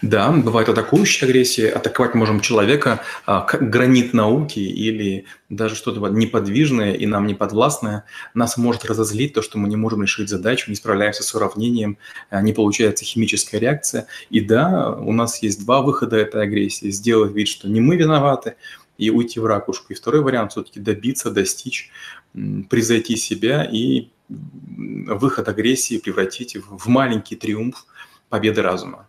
Да, 0.02 0.32
бывает 0.32 0.70
атакующая 0.70 1.28
агрессия. 1.28 1.70
Атаковать 1.70 2.16
можем 2.16 2.40
человека, 2.40 3.02
как 3.26 3.70
гранит 3.70 4.14
науки 4.14 4.60
или 4.60 5.26
даже 5.50 5.76
что-то 5.76 6.00
неподвижное 6.10 6.94
и 6.94 7.06
нам 7.06 7.28
неподвластное. 7.28 8.06
Нас 8.34 8.58
может 8.58 8.86
разозлить 8.86 9.34
то, 9.34 9.42
что 9.42 9.58
мы 9.58 9.70
не 9.70 9.76
можем 9.76 10.04
решить 10.04 10.30
задачу, 10.30 10.70
не 10.70 10.76
справляемся 10.76 11.24
с 11.24 11.34
уравнением, 11.36 11.98
а, 12.30 12.42
не 12.42 12.54
получается 12.54 13.06
химическая 13.06 13.60
реакция. 13.60 14.08
И 14.30 14.42
да, 14.42 14.92
у 14.92 15.12
нас 15.12 15.42
есть 15.44 15.64
два 15.64 15.82
выхода 15.82 16.18
этой 16.18 16.42
агрессии. 16.42 16.90
Сделать 16.90 17.34
вид, 17.34 17.48
что 17.48 17.70
не 17.70 17.82
мы 17.82 17.96
виноваты, 17.96 18.56
и 18.98 19.10
уйти 19.10 19.40
в 19.40 19.46
ракушку. 19.46 19.94
И 19.94 19.96
второй 19.96 20.22
вариант 20.22 20.54
все-таки 20.54 20.80
добиться, 20.80 21.32
достичь, 21.32 21.92
превзойти 22.34 23.16
себя 23.18 23.68
и 23.70 24.10
выход 24.30 25.48
агрессии 25.48 25.98
превратить 25.98 26.58
в 26.58 26.88
маленький 26.88 27.36
триумф 27.36 27.86
победы 28.30 28.62
разума. 28.62 29.08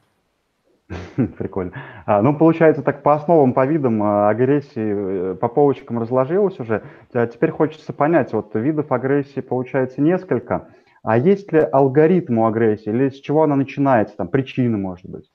Прикольно. 1.39 1.73
А, 2.07 2.23
ну, 2.23 2.37
получается, 2.37 2.83
так 2.83 3.03
по 3.03 3.15
основам, 3.15 3.53
по 3.53 3.67
видам 3.67 4.03
а, 4.03 4.29
агрессии, 4.31 5.33
э, 5.33 5.35
по 5.35 5.49
полочкам 5.49 5.99
разложилось 5.99 6.61
уже. 6.61 6.85
А 7.13 7.27
теперь 7.27 7.51
хочется 7.51 7.93
понять, 7.93 8.33
вот 8.33 8.55
видов 8.55 8.93
агрессии 8.93 9.41
получается 9.41 10.01
несколько. 10.01 10.69
А 11.03 11.19
есть 11.19 11.53
ли 11.53 11.61
алгоритм 11.61 12.39
у 12.39 12.47
агрессии 12.47 12.89
или 12.89 13.11
с 13.11 13.21
чего 13.21 13.43
она 13.43 13.57
начинается, 13.57 14.17
там, 14.17 14.29
причины, 14.29 14.77
может 14.77 15.07
быть? 15.07 15.31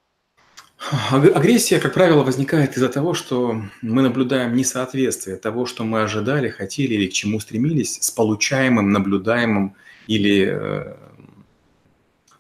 Агрессия, 1.12 1.80
как 1.80 1.94
правило, 1.94 2.24
возникает 2.24 2.76
из-за 2.76 2.90
того, 2.90 3.14
что 3.14 3.56
мы 3.82 4.02
наблюдаем 4.02 4.56
несоответствие 4.56 5.38
того, 5.38 5.66
что 5.66 5.84
мы 5.84 6.02
ожидали, 6.02 6.50
хотели 6.50 6.96
или 6.96 7.08
к 7.08 7.14
чему 7.14 7.40
стремились, 7.40 8.02
с 8.02 8.10
получаемым, 8.10 8.92
наблюдаемым 8.92 9.76
или 10.08 10.48
э, 10.48 10.96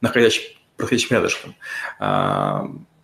находящим, 0.02 0.44
проходящим 0.76 1.16
рядышком. 1.18 1.56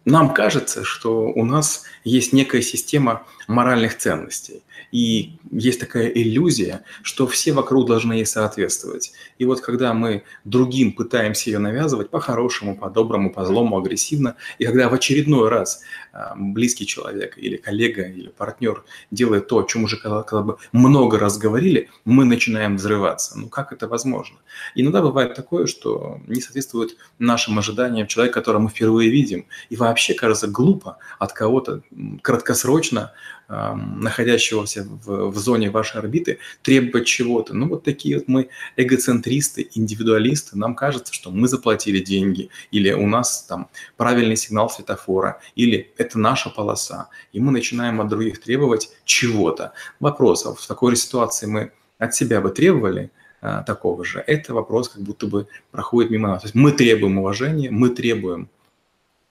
Нам 0.08 0.34
кажется, 0.34 0.86
что 0.86 1.28
у 1.28 1.44
нас 1.44 1.84
есть 2.06 2.32
некая 2.32 2.62
система 2.62 3.24
моральных 3.50 3.98
ценностей. 3.98 4.64
И 4.92 5.38
есть 5.52 5.80
такая 5.80 6.08
иллюзия, 6.08 6.84
что 7.02 7.28
все 7.28 7.52
вокруг 7.52 7.88
должны 7.88 8.14
ей 8.14 8.26
соответствовать. 8.26 9.12
И 9.38 9.46
вот 9.46 9.62
когда 9.62 9.94
мы 9.94 10.24
другим 10.46 10.94
пытаемся 10.94 11.50
ее 11.50 11.60
навязывать 11.60 12.10
по-хорошему, 12.10 12.78
по-доброму, 12.78 13.32
по-злому, 13.32 13.78
агрессивно, 13.78 14.36
и 14.60 14.66
когда 14.66 14.90
в 14.90 14.94
очередной 14.94 15.50
раз 15.50 15.82
а, 16.14 16.34
близкий 16.36 16.86
человек 16.86 17.38
или 17.38 17.58
коллега 17.58 18.04
или 18.04 18.30
партнер 18.30 18.84
делает 19.12 19.48
то, 19.48 19.60
о 19.60 19.64
чем 19.64 19.84
уже 19.84 19.98
когда, 19.98 20.24
бы 20.42 20.58
много 20.72 21.20
раз 21.20 21.38
говорили, 21.38 21.90
мы 22.06 22.26
начинаем 22.26 22.78
взрываться. 22.78 23.38
Ну 23.38 23.50
как 23.50 23.74
это 23.74 23.88
возможно? 23.88 24.38
Иногда 24.76 25.02
бывает 25.02 25.36
такое, 25.36 25.68
что 25.68 26.20
не 26.28 26.42
соответствует 26.42 26.98
нашим 27.20 27.60
ожиданиям 27.60 28.08
человек, 28.08 28.34
которого 28.34 28.64
мы 28.64 28.70
впервые 28.70 29.10
видим. 29.10 29.46
И 29.70 29.76
вообще 29.76 30.14
кажется 30.14 30.48
глупо 30.48 30.98
от 31.20 31.34
кого-то 31.34 31.82
краткосрочно 32.22 33.12
находящегося 33.48 34.84
в, 34.84 35.32
в 35.32 35.38
зоне 35.38 35.70
вашей 35.70 36.02
орбиты, 36.02 36.40
требовать 36.62 37.08
чего-то. 37.08 37.54
Ну, 37.54 37.70
вот 37.70 37.84
такие 37.84 38.18
вот 38.18 38.28
мы 38.28 38.50
эгоцентристы, 38.76 39.70
индивидуалисты. 39.74 40.58
Нам 40.58 40.76
кажется, 40.76 41.14
что 41.14 41.32
мы 41.32 41.48
заплатили 41.48 42.00
деньги, 42.00 42.50
или 42.72 42.92
у 42.92 43.08
нас 43.08 43.44
там 43.44 43.70
правильный 43.96 44.36
сигнал 44.36 44.70
светофора, 44.70 45.40
или 45.56 45.94
это 45.98 46.20
наша 46.20 46.50
полоса, 46.50 47.10
и 47.32 47.40
мы 47.40 47.52
начинаем 47.52 48.02
от 48.02 48.10
других 48.10 48.42
требовать 48.42 48.90
чего-то. 49.06 49.72
Вопрос, 50.00 50.46
а 50.46 50.54
в 50.54 50.68
такой 50.68 50.96
ситуации 50.98 51.46
мы 51.46 51.72
от 51.98 52.14
себя 52.14 52.42
бы 52.42 52.50
требовали 52.50 53.12
а, 53.42 53.64
такого 53.64 54.04
же? 54.04 54.24
Это 54.28 54.54
вопрос 54.54 54.90
как 54.90 55.04
будто 55.04 55.26
бы 55.28 55.48
проходит 55.72 56.12
мимо 56.12 56.30
нас. 56.30 56.42
То 56.42 56.48
есть 56.48 56.56
мы 56.56 56.72
требуем 56.72 57.18
уважения, 57.18 57.72
мы 57.72 57.90
требуем 57.90 58.50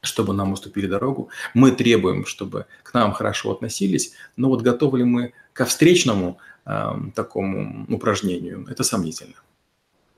чтобы 0.06 0.32
нам 0.32 0.52
уступили 0.52 0.86
дорогу. 0.86 1.28
Мы 1.54 1.72
требуем, 1.72 2.25
чтобы 2.25 2.66
к 2.82 2.94
нам 2.94 3.12
хорошо 3.12 3.52
относились, 3.52 4.14
но 4.36 4.48
вот 4.48 4.62
готовы 4.62 4.98
ли 4.98 5.04
мы 5.04 5.32
ко 5.52 5.64
встречному 5.64 6.38
э, 6.64 6.88
такому 7.14 7.86
упражнению, 7.88 8.66
это 8.70 8.82
сомнительно. 8.84 9.34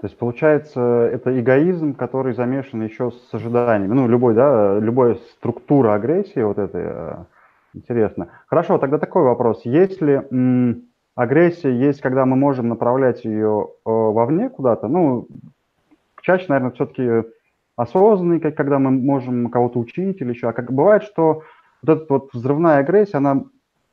То 0.00 0.06
есть, 0.06 0.16
получается, 0.16 0.80
это 1.12 1.38
эгоизм, 1.40 1.94
который 1.94 2.32
замешан 2.32 2.82
еще 2.82 3.10
с 3.10 3.34
ожиданиями. 3.34 3.94
Ну, 3.94 4.06
любой, 4.06 4.34
да, 4.34 4.78
любая 4.78 5.16
структура 5.32 5.94
агрессии 5.94 6.40
вот 6.40 6.58
этой, 6.58 6.82
э, 6.84 7.16
интересно. 7.74 8.28
Хорошо, 8.46 8.78
тогда 8.78 8.98
такой 8.98 9.24
вопрос. 9.24 9.62
Если 9.64 10.24
м, 10.30 10.84
агрессия 11.16 11.72
есть, 11.76 12.00
когда 12.00 12.26
мы 12.26 12.36
можем 12.36 12.68
направлять 12.68 13.24
ее 13.24 13.70
э, 13.70 13.90
вовне 13.90 14.50
куда-то, 14.50 14.86
ну, 14.86 15.26
чаще, 16.22 16.46
наверное, 16.48 16.70
все-таки 16.72 17.28
осознанный, 17.78 18.40
как, 18.40 18.56
когда 18.56 18.78
мы 18.78 18.90
можем 18.90 19.48
кого-то 19.48 19.78
учить 19.78 20.20
или 20.20 20.30
еще. 20.30 20.48
А 20.48 20.52
как 20.52 20.72
бывает, 20.72 21.04
что 21.04 21.44
вот 21.82 21.96
эта 21.96 22.06
вот 22.08 22.30
взрывная 22.34 22.78
агрессия, 22.78 23.18
она 23.18 23.44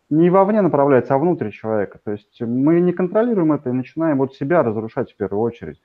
не 0.10 0.32
вовне 0.32 0.62
направляется, 0.62 1.13
а 1.13 1.20
внутрь 1.20 1.51
человека. 1.51 2.00
То 2.04 2.12
есть 2.12 2.42
мы 2.42 2.80
не 2.80 2.94
контролируем 2.94 3.54
это 3.54 3.70
и 3.70 3.74
начинаем 3.74 4.18
вот 4.18 4.34
себя 4.34 4.63
разрушать 4.63 5.12
в 5.12 5.15
первую 5.15 5.42
очередь. 5.42 5.80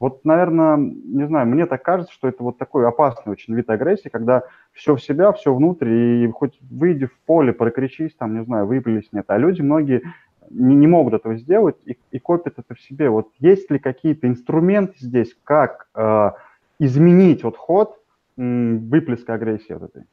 Вот, 0.00 0.24
наверное, 0.24 0.76
не 0.76 1.26
знаю, 1.28 1.46
мне 1.46 1.66
так 1.66 1.82
кажется, 1.82 2.12
что 2.12 2.26
это 2.26 2.42
вот 2.42 2.58
такой 2.58 2.86
опасный 2.88 3.32
очень 3.32 3.54
вид 3.54 3.70
агрессии, 3.70 4.08
когда 4.08 4.42
все 4.72 4.96
в 4.96 5.02
себя, 5.02 5.32
все 5.32 5.54
внутрь, 5.54 5.88
и 5.90 6.28
хоть 6.32 6.58
выйди 6.60 7.06
в 7.06 7.16
поле, 7.24 7.52
прокричись, 7.52 8.16
там, 8.16 8.34
не 8.36 8.44
знаю, 8.44 8.66
выплесни 8.66 9.18
нет. 9.18 9.26
А 9.28 9.38
люди 9.38 9.62
многие 9.62 10.02
не, 10.50 10.74
не 10.74 10.88
могут 10.88 11.14
этого 11.14 11.36
сделать 11.36 11.76
и, 11.86 11.96
и 12.10 12.18
копят 12.18 12.54
это 12.58 12.74
в 12.74 12.80
себе. 12.80 13.08
Вот 13.10 13.28
есть 13.38 13.70
ли 13.70 13.78
какие-то 13.78 14.26
инструменты 14.26 14.94
здесь, 14.98 15.36
как 15.44 15.86
э, 15.94 16.30
изменить 16.78 17.42
вот 17.42 17.56
ход 17.56 17.96
выплеска 18.36 19.34
агрессии 19.34 19.72
вот 19.72 19.84
этой. 19.84 20.04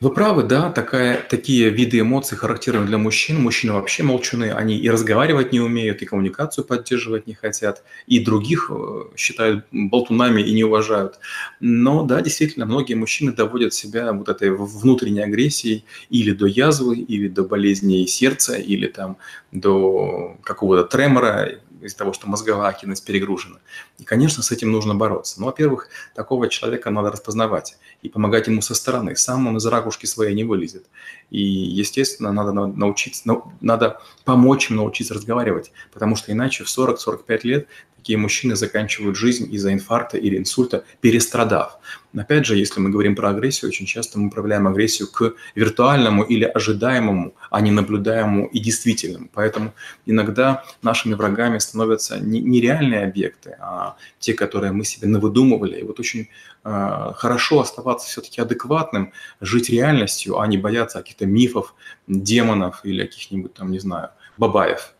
Вы 0.00 0.10
правы, 0.12 0.44
да, 0.44 0.70
такая, 0.70 1.20
такие 1.28 1.68
виды 1.68 2.00
эмоций 2.00 2.36
характерны 2.36 2.86
для 2.86 2.98
мужчин. 2.98 3.40
Мужчины 3.40 3.72
вообще 3.72 4.02
молчуны, 4.02 4.52
они 4.52 4.76
и 4.76 4.88
разговаривать 4.88 5.52
не 5.52 5.60
умеют, 5.60 6.02
и 6.02 6.06
коммуникацию 6.06 6.64
поддерживать 6.64 7.26
не 7.26 7.34
хотят, 7.34 7.82
и 8.06 8.24
других 8.24 8.70
э, 8.72 9.02
считают 9.16 9.66
болтунами 9.72 10.42
и 10.42 10.52
не 10.52 10.64
уважают. 10.64 11.18
Но 11.60 12.04
да, 12.04 12.22
действительно, 12.22 12.66
многие 12.66 12.94
мужчины 12.94 13.32
доводят 13.32 13.74
себя 13.74 14.12
вот 14.12 14.28
этой 14.28 14.50
внутренней 14.50 15.22
агрессией 15.22 15.84
или 16.08 16.32
до 16.32 16.46
язвы, 16.46 16.96
или 16.96 17.28
до 17.28 17.44
болезни 17.44 18.06
сердца, 18.06 18.56
или 18.56 18.86
там 18.86 19.16
до 19.52 20.36
какого-то 20.42 20.84
тремора, 20.84 21.50
из-за 21.86 21.98
того, 21.98 22.12
что 22.12 22.28
мозговая 22.28 22.68
активность 22.68 23.04
перегружена. 23.04 23.58
И, 23.98 24.04
конечно, 24.04 24.42
с 24.42 24.50
этим 24.50 24.72
нужно 24.72 24.94
бороться. 24.94 25.40
Ну, 25.40 25.46
во-первых, 25.46 25.88
такого 26.14 26.48
человека 26.48 26.90
надо 26.90 27.10
распознавать 27.10 27.76
и 28.02 28.08
помогать 28.08 28.46
ему 28.46 28.62
со 28.62 28.74
стороны. 28.74 29.16
Сам 29.16 29.46
он 29.46 29.56
из 29.56 29.66
ракушки 29.66 30.06
своей 30.06 30.34
не 30.34 30.44
вылезет. 30.44 30.86
И, 31.30 31.40
естественно, 31.40 32.32
надо 32.32 32.52
научиться, 32.52 33.42
надо 33.60 34.00
помочь 34.24 34.70
им 34.70 34.76
научиться 34.76 35.14
разговаривать, 35.14 35.72
потому 35.92 36.16
что 36.16 36.32
иначе 36.32 36.64
в 36.64 36.68
40-45 36.68 37.40
лет 37.42 37.68
такие 38.04 38.18
мужчины 38.18 38.54
заканчивают 38.54 39.16
жизнь 39.16 39.48
из-за 39.54 39.72
инфаркта 39.72 40.18
или 40.18 40.36
инсульта, 40.36 40.84
перестрадав. 41.00 41.78
Опять 42.14 42.44
же, 42.44 42.54
если 42.54 42.78
мы 42.78 42.90
говорим 42.90 43.16
про 43.16 43.30
агрессию, 43.30 43.70
очень 43.70 43.86
часто 43.86 44.18
мы 44.18 44.28
управляем 44.28 44.66
агрессию 44.68 45.08
к 45.10 45.32
виртуальному 45.54 46.22
или 46.22 46.44
ожидаемому, 46.44 47.34
а 47.50 47.62
не 47.62 47.70
наблюдаемому 47.70 48.46
и 48.46 48.60
действительному. 48.60 49.30
Поэтому 49.32 49.72
иногда 50.04 50.64
нашими 50.82 51.14
врагами 51.14 51.56
становятся 51.58 52.18
не, 52.18 52.60
реальные 52.60 53.04
объекты, 53.04 53.56
а 53.58 53.96
те, 54.18 54.34
которые 54.34 54.72
мы 54.72 54.84
себе 54.84 55.08
навыдумывали. 55.08 55.80
И 55.80 55.82
вот 55.82 55.98
очень 55.98 56.28
э, 56.64 57.12
хорошо 57.16 57.60
оставаться 57.60 58.06
все-таки 58.06 58.38
адекватным, 58.38 59.12
жить 59.40 59.70
реальностью, 59.70 60.38
а 60.38 60.46
не 60.46 60.58
бояться 60.58 60.98
каких-то 61.14 61.26
мифов, 61.26 61.74
демонов 62.06 62.80
или 62.84 63.04
каких-нибудь 63.04 63.54
там, 63.54 63.70
не 63.70 63.78
знаю, 63.78 64.10
бабаев. 64.36 64.94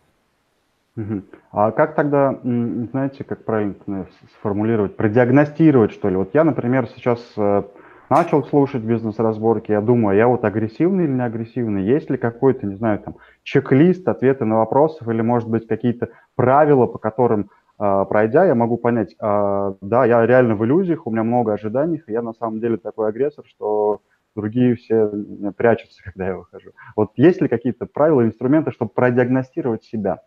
А 1.50 1.72
как 1.72 1.96
тогда, 1.96 2.38
знаете, 2.42 3.24
как 3.24 3.44
правильно 3.44 4.06
сформулировать, 4.38 4.96
продиагностировать, 4.96 5.92
что 5.92 6.08
ли? 6.08 6.16
Вот 6.16 6.30
я, 6.34 6.44
например, 6.44 6.86
сейчас 6.94 7.20
э, 7.36 7.62
начал 8.10 8.44
слушать 8.44 8.82
бизнес-разборки, 8.82 9.72
я 9.72 9.80
думаю, 9.80 10.16
я 10.16 10.28
вот 10.28 10.44
агрессивный 10.44 11.04
или 11.04 11.12
не 11.12 11.24
агрессивный, 11.24 11.82
есть 11.82 12.10
ли 12.10 12.16
какой-то, 12.16 12.66
не 12.66 12.76
знаю, 12.76 13.00
там, 13.00 13.16
чек-лист, 13.42 14.06
ответы 14.06 14.44
на 14.44 14.58
вопросы, 14.58 15.04
или, 15.04 15.20
может 15.20 15.48
быть, 15.48 15.66
какие-то 15.66 16.10
правила, 16.36 16.86
по 16.86 16.98
которым, 16.98 17.50
э, 17.80 18.04
пройдя, 18.08 18.44
я 18.44 18.54
могу 18.54 18.76
понять, 18.76 19.16
э, 19.20 19.74
да, 19.80 20.04
я 20.04 20.24
реально 20.24 20.54
в 20.54 20.64
иллюзиях, 20.64 21.08
у 21.08 21.10
меня 21.10 21.24
много 21.24 21.54
ожиданий, 21.54 22.00
я 22.06 22.22
на 22.22 22.34
самом 22.34 22.60
деле 22.60 22.76
такой 22.76 23.08
агрессор, 23.08 23.44
что 23.48 24.00
другие 24.34 24.76
все 24.76 25.10
прячутся, 25.56 26.02
когда 26.04 26.28
я 26.28 26.36
выхожу. 26.36 26.70
Вот 26.96 27.12
есть 27.16 27.40
ли 27.40 27.48
какие-то 27.48 27.86
правила, 27.86 28.22
инструменты, 28.22 28.72
чтобы 28.72 28.90
продиагностировать 28.92 29.84
себя? 29.84 30.22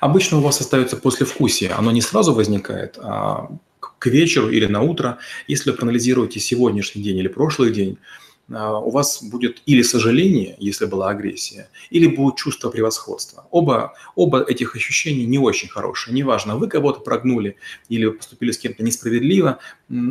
Обычно 0.00 0.38
у 0.38 0.40
вас 0.40 0.60
остается 0.60 0.96
послевкусие, 0.96 1.70
оно 1.72 1.90
не 1.90 2.00
сразу 2.00 2.32
возникает, 2.32 2.98
а 3.02 3.50
к 3.78 4.06
вечеру 4.06 4.48
или 4.48 4.66
на 4.66 4.80
утро. 4.80 5.18
Если 5.46 5.70
вы 5.70 5.76
проанализируете 5.76 6.40
сегодняшний 6.40 7.02
день 7.02 7.18
или 7.18 7.28
прошлый 7.28 7.72
день, 7.72 7.98
у 8.48 8.90
вас 8.90 9.22
будет 9.22 9.62
или 9.66 9.82
сожаление, 9.82 10.54
если 10.58 10.86
была 10.86 11.10
агрессия, 11.10 11.68
или 11.90 12.06
будет 12.06 12.36
чувство 12.36 12.70
превосходства. 12.70 13.46
Оба, 13.50 13.94
оба 14.14 14.42
этих 14.42 14.76
ощущения 14.76 15.26
не 15.26 15.38
очень 15.38 15.68
хорошие. 15.68 16.14
Неважно, 16.14 16.56
вы 16.56 16.68
кого-то 16.68 17.00
прогнули 17.00 17.56
или 17.88 18.08
поступили 18.08 18.52
с 18.52 18.58
кем-то 18.58 18.84
несправедливо. 18.84 19.58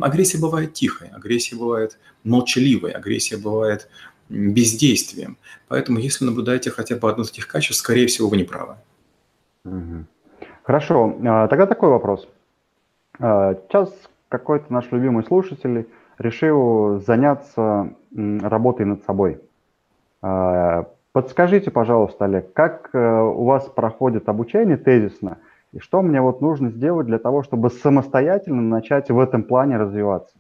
Агрессия 0.01 0.37
бывает 0.37 0.73
тихой, 0.73 1.07
агрессия 1.09 1.55
бывает 1.55 1.97
молчаливой, 2.23 2.91
агрессия 2.91 3.37
бывает 3.37 3.87
бездействием. 4.27 5.37
Поэтому 5.67 5.99
если 5.99 6.25
наблюдаете 6.25 6.71
хотя 6.71 6.95
бы 6.95 7.09
одно 7.09 7.23
из 7.23 7.31
этих 7.31 7.47
качеств, 7.47 7.81
скорее 7.81 8.07
всего, 8.07 8.27
вы 8.27 8.37
не 8.37 8.43
правы. 8.43 8.75
Хорошо. 10.63 11.15
А, 11.25 11.47
тогда 11.47 11.67
такой 11.67 11.89
вопрос. 11.89 12.27
А, 13.19 13.53
сейчас 13.53 13.93
какой-то 14.29 14.73
наш 14.73 14.91
любимый 14.91 15.23
слушатель 15.23 15.87
решил 16.17 17.01
заняться 17.05 17.93
работой 18.13 18.86
над 18.86 19.03
собой. 19.03 19.39
А, 20.22 20.88
подскажите, 21.12 21.72
пожалуйста, 21.72 22.25
Олег, 22.25 22.53
как 22.53 22.89
э, 22.93 22.98
у 22.98 23.43
вас 23.45 23.65
проходит 23.65 24.29
обучение 24.29 24.77
тезисно, 24.77 25.38
и 25.74 25.79
что 25.79 26.01
мне 26.01 26.22
вот 26.22 26.41
нужно 26.41 26.69
сделать 26.69 27.07
для 27.07 27.19
того, 27.19 27.43
чтобы 27.43 27.69
самостоятельно 27.69 28.62
начать 28.62 29.10
в 29.10 29.19
этом 29.19 29.43
плане 29.43 29.77
развиваться? 29.77 30.34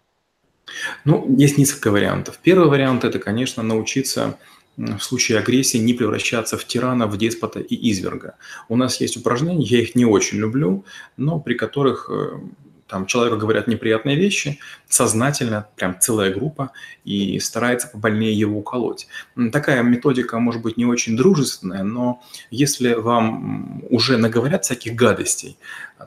Ну, 1.03 1.25
есть 1.37 1.57
несколько 1.57 1.91
вариантов. 1.91 2.39
Первый 2.41 2.69
вариант– 2.69 3.03
это, 3.05 3.19
конечно, 3.19 3.61
научиться 3.61 4.37
в 4.77 4.99
случае 4.99 5.39
агрессии 5.39 5.77
не 5.77 5.93
превращаться 5.93 6.57
в 6.57 6.65
тирана, 6.65 7.07
в 7.07 7.17
деспота 7.17 7.59
и 7.59 7.91
изверга. 7.91 8.35
У 8.67 8.75
нас 8.75 8.99
есть 8.99 9.17
упражнения, 9.17 9.63
я 9.63 9.81
их 9.81 9.95
не 9.95 10.05
очень 10.05 10.37
люблю, 10.37 10.83
но 11.17 11.39
при 11.39 11.53
которых 11.53 12.09
э, 12.09 12.39
там 12.87 13.05
человеку 13.07 13.37
говорят 13.37 13.67
неприятные 13.67 14.15
вещи, 14.15 14.59
сознательно, 14.87 15.67
прям 15.75 15.99
целая 15.99 16.33
группа, 16.33 16.71
и 17.03 17.39
старается 17.39 17.87
побольнее 17.87 18.33
его 18.33 18.59
уколоть. 18.59 19.07
Такая 19.51 19.81
методика 19.83 20.39
может 20.39 20.61
быть 20.61 20.77
не 20.77 20.85
очень 20.85 21.17
дружественная, 21.17 21.83
но 21.83 22.21
если 22.51 22.93
вам 22.93 23.83
уже 23.89 24.17
наговорят 24.17 24.65
всяких 24.65 24.95
гадостей, 24.95 25.57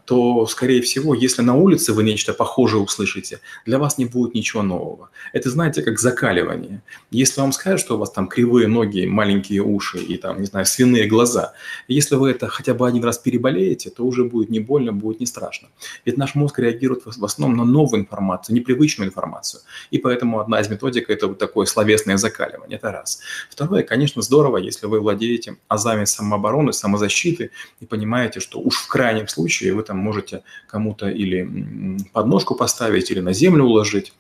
то, 0.05 0.47
скорее 0.47 0.83
всего, 0.83 1.15
если 1.15 1.43
на 1.43 1.55
улице 1.55 1.93
вы 1.93 2.05
нечто 2.05 2.35
похожее 2.35 2.83
услышите, 2.83 3.41
для 3.65 3.79
вас 3.79 3.99
не 3.99 4.05
будет 4.05 4.35
ничего 4.35 4.63
нового. 4.63 5.11
Это, 5.33 5.51
знаете, 5.51 5.83
как 5.83 5.99
закаливание. 5.99 6.83
Если 7.11 7.41
вам 7.41 7.53
скажут, 7.53 7.81
что 7.81 7.97
у 7.97 7.99
вас 7.99 8.11
там 8.11 8.29
кривые 8.29 8.69
ноги, 8.69 9.07
маленькие 9.07 9.63
уши 9.63 9.99
и 9.99 10.17
там, 10.19 10.41
не 10.41 10.47
знаю, 10.47 10.67
свиные 10.67 11.07
глаза, 11.07 11.55
если 11.89 12.17
вы 12.17 12.31
это 12.31 12.49
хотя 12.49 12.75
бы 12.75 12.87
один 12.87 13.03
раз 13.03 13.19
переболеете, 13.19 13.91
то 13.91 14.05
уже 14.05 14.25
будет 14.25 14.51
не 14.51 14.61
больно, 14.61 14.93
будет 14.93 15.21
не 15.21 15.27
страшно. 15.27 15.69
Ведь 16.05 16.19
наш 16.19 16.35
мозг 16.35 16.59
реагирует 16.59 16.78
в 16.87 17.25
основном 17.25 17.59
на 17.59 17.65
новую 17.65 18.03
информацию, 18.03 18.55
непривычную 18.57 19.09
информацию. 19.09 19.63
И 19.91 19.99
поэтому 19.99 20.41
одна 20.41 20.61
из 20.61 20.69
методик– 20.69 21.09
это 21.11 21.29
вот 21.29 21.39
такое 21.39 21.67
словесное 21.67 22.17
закаливание. 22.17 22.79
Это 22.79 22.93
раз. 22.93 23.21
Второе, 23.51 23.83
конечно, 23.83 24.23
здорово, 24.23 24.59
если 24.59 24.87
вы 24.87 25.01
владеете 25.01 25.57
азами 25.69 26.05
самообороны, 26.05 26.73
самозащиты 26.73 27.51
и 27.81 27.87
понимаете, 27.87 28.41
что 28.41 28.61
уж 28.61 28.77
в 28.77 28.89
крайнем 28.89 29.29
случае 29.29 29.75
вы 29.75 29.83
там 29.83 29.99
можете 29.99 30.43
кому-то 30.67 31.09
или 31.09 31.99
подножку 32.13 32.55
поставить, 32.55 33.11
или 33.11 33.21
на 33.21 33.33
землю 33.33 33.65
уложить 33.65 34.13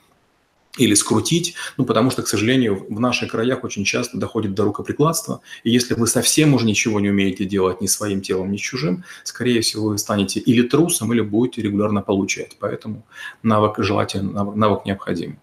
или 0.77 0.95
скрутить, 0.95 1.55
ну, 1.77 1.85
потому 1.85 2.11
что, 2.11 2.23
к 2.23 2.29
сожалению, 2.29 2.87
в 2.89 3.01
наших 3.01 3.33
краях 3.33 3.65
очень 3.65 3.85
часто 3.85 4.19
доходит 4.19 4.55
до 4.55 4.65
рукоприкладства, 4.65 5.41
и 5.65 5.71
если 5.71 5.95
вы 5.95 6.07
совсем 6.07 6.55
уже 6.55 6.67
ничего 6.67 7.01
не 7.01 7.11
умеете 7.11 7.45
делать 7.45 7.81
ни 7.81 7.87
своим 7.87 8.21
телом, 8.21 8.53
ни 8.53 8.57
чужим, 8.57 9.05
скорее 9.25 9.61
всего, 9.61 9.89
вы 9.89 9.99
станете 9.99 10.41
или 10.41 10.63
трусом, 10.63 11.13
или 11.13 11.21
будете 11.21 11.63
регулярно 11.63 12.03
получать. 12.03 12.57
Поэтому 12.61 13.03
навык 13.43 13.77
желательно, 13.79 14.33
навык, 14.33 14.57
навык 14.57 14.85
необходим. 14.85 15.39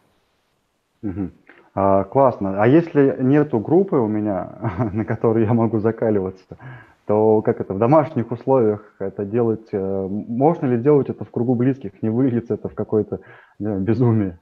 Угу. 1.01 1.31
А, 1.75 2.03
классно. 2.05 2.61
А 2.61 2.67
если 2.67 3.17
нету 3.19 3.59
группы 3.59 3.97
у 3.97 4.07
меня, 4.07 4.49
на 4.93 5.05
которой 5.05 5.45
я 5.45 5.53
могу 5.53 5.79
закаливаться, 5.79 6.57
то 7.05 7.41
как 7.41 7.61
это 7.61 7.73
в 7.73 7.77
домашних 7.77 8.31
условиях 8.31 8.95
это 8.99 9.25
делать, 9.25 9.67
э, 9.71 10.07
можно 10.09 10.65
ли 10.65 10.77
делать 10.77 11.09
это 11.09 11.23
в 11.23 11.29
кругу 11.29 11.53
близких, 11.53 12.01
не 12.01 12.09
выльется 12.09 12.55
это 12.55 12.67
в 12.67 12.73
какое-то 12.73 13.19
безумие? 13.59 14.39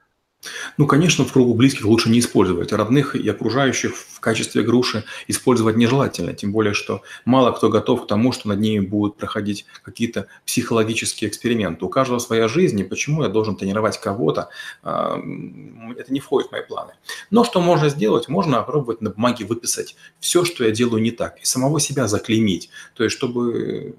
Ну, 0.76 0.86
конечно, 0.86 1.24
в 1.24 1.32
кругу 1.32 1.54
близких 1.54 1.84
лучше 1.84 2.10
не 2.10 2.20
использовать. 2.20 2.72
Родных 2.72 3.16
и 3.16 3.28
окружающих 3.28 3.94
в 3.94 4.20
качестве 4.20 4.62
груши 4.62 5.04
использовать 5.28 5.76
нежелательно. 5.76 6.32
Тем 6.32 6.52
более, 6.52 6.74
что 6.74 7.02
мало 7.24 7.52
кто 7.52 7.68
готов 7.68 8.04
к 8.04 8.06
тому, 8.06 8.32
что 8.32 8.48
над 8.48 8.60
ними 8.60 8.84
будут 8.84 9.16
проходить 9.16 9.66
какие-то 9.82 10.26
психологические 10.46 11.30
эксперименты. 11.30 11.84
У 11.84 11.88
каждого 11.88 12.18
своя 12.18 12.48
жизнь, 12.48 12.80
и 12.80 12.84
почему 12.84 13.22
я 13.22 13.28
должен 13.28 13.56
тренировать 13.56 14.00
кого-то, 14.00 14.48
а, 14.82 15.18
это 15.96 16.12
не 16.12 16.20
входит 16.20 16.48
в 16.48 16.52
мои 16.52 16.62
планы. 16.62 16.94
Но 17.30 17.44
что 17.44 17.60
можно 17.60 17.88
сделать? 17.88 18.28
Можно 18.28 18.58
попробовать 18.58 19.00
на 19.00 19.10
бумаге 19.10 19.44
выписать 19.44 19.96
все, 20.20 20.44
что 20.44 20.64
я 20.64 20.70
делаю 20.70 21.02
не 21.02 21.10
так, 21.10 21.40
и 21.40 21.44
самого 21.44 21.80
себя 21.80 22.08
заклеймить. 22.08 22.70
То 22.94 23.04
есть, 23.04 23.16
чтобы 23.16 23.94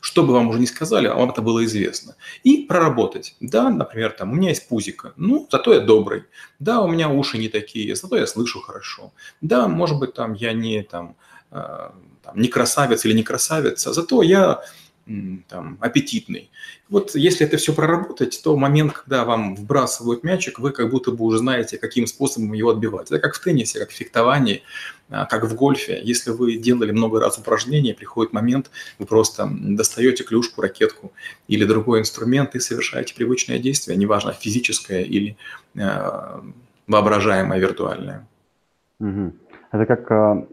что 0.00 0.22
бы 0.22 0.32
вам 0.32 0.48
уже 0.48 0.58
не 0.58 0.66
сказали, 0.66 1.06
а 1.06 1.14
вам 1.14 1.30
это 1.30 1.42
было 1.42 1.64
известно. 1.64 2.16
И 2.44 2.64
проработать. 2.66 3.36
Да, 3.40 3.70
например, 3.70 4.12
там, 4.12 4.32
у 4.32 4.34
меня 4.34 4.50
есть 4.50 4.68
пузико, 4.68 5.12
ну, 5.16 5.46
зато 5.50 5.74
я 5.74 5.80
добрый. 5.80 6.24
Да, 6.58 6.80
у 6.80 6.88
меня 6.88 7.08
уши 7.08 7.38
не 7.38 7.48
такие, 7.48 7.94
зато 7.96 8.16
я 8.16 8.26
слышу 8.26 8.60
хорошо. 8.60 9.12
Да, 9.40 9.68
может 9.68 9.98
быть, 9.98 10.14
там, 10.14 10.34
я 10.34 10.52
не, 10.52 10.82
там, 10.82 11.16
э, 11.50 11.90
там, 12.22 12.36
не 12.36 12.48
красавец 12.48 13.04
или 13.04 13.14
не 13.14 13.22
красавица, 13.22 13.92
зато 13.92 14.22
я 14.22 14.62
там, 15.48 15.78
аппетитный. 15.80 16.50
Вот 16.88 17.14
если 17.14 17.46
это 17.46 17.56
все 17.56 17.74
проработать, 17.74 18.40
то 18.42 18.56
момент, 18.56 18.92
когда 18.92 19.24
вам 19.24 19.56
вбрасывают 19.56 20.22
мячик, 20.22 20.58
вы 20.58 20.70
как 20.70 20.90
будто 20.90 21.10
бы 21.10 21.24
уже 21.24 21.38
знаете, 21.38 21.78
каким 21.78 22.06
способом 22.06 22.52
его 22.52 22.70
отбивать. 22.70 23.10
Это 23.10 23.18
как 23.18 23.34
в 23.34 23.42
теннисе, 23.42 23.80
как 23.80 23.90
в 23.90 23.94
фехтовании, 23.94 24.62
а, 25.10 25.26
как 25.26 25.44
в 25.44 25.54
гольфе. 25.54 26.00
Если 26.02 26.30
вы 26.30 26.56
делали 26.56 26.92
много 26.92 27.20
раз 27.20 27.38
упражнения, 27.38 27.94
приходит 27.94 28.32
момент, 28.32 28.70
вы 28.98 29.06
просто 29.06 29.50
достаете 29.50 30.22
клюшку, 30.22 30.62
ракетку 30.62 31.12
или 31.48 31.64
другой 31.64 32.00
инструмент 32.00 32.54
и 32.54 32.60
совершаете 32.60 33.14
привычное 33.14 33.58
действие, 33.58 33.96
неважно, 33.96 34.32
физическое 34.32 35.02
или 35.02 35.36
э, 35.74 36.40
воображаемое, 36.86 37.58
виртуальное. 37.58 38.26
Это 39.00 39.86
как, 39.86 40.10
э, 40.10 40.46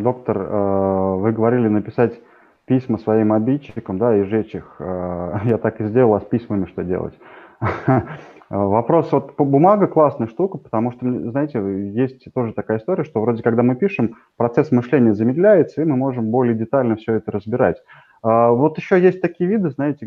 доктор, 0.00 0.38
вы 0.38 1.32
говорили 1.32 1.68
написать 1.68 2.20
письма 2.66 2.98
своим 2.98 3.32
обидчикам, 3.32 3.98
да, 3.98 4.16
и 4.16 4.24
сжечь 4.24 4.54
их. 4.54 4.76
Э, 4.78 5.38
я 5.44 5.58
так 5.58 5.80
и 5.80 5.84
сделал, 5.84 6.14
а 6.14 6.20
с 6.20 6.24
письмами 6.24 6.66
что 6.66 6.84
делать? 6.84 7.14
Вопрос, 8.48 9.10
вот 9.10 9.34
бумага 9.38 9.88
классная 9.88 10.28
штука, 10.28 10.58
потому 10.58 10.92
что, 10.92 11.00
знаете, 11.30 11.58
есть 11.92 12.32
тоже 12.32 12.52
такая 12.52 12.78
история, 12.78 13.02
что 13.02 13.20
вроде 13.20 13.42
когда 13.42 13.64
мы 13.64 13.74
пишем, 13.74 14.18
процесс 14.36 14.70
мышления 14.70 15.14
замедляется, 15.14 15.82
и 15.82 15.84
мы 15.84 15.96
можем 15.96 16.30
более 16.30 16.54
детально 16.54 16.94
все 16.94 17.14
это 17.14 17.32
разбирать. 17.32 17.82
А, 18.22 18.50
вот 18.50 18.78
еще 18.78 19.00
есть 19.00 19.20
такие 19.20 19.50
виды, 19.50 19.70
знаете, 19.70 20.06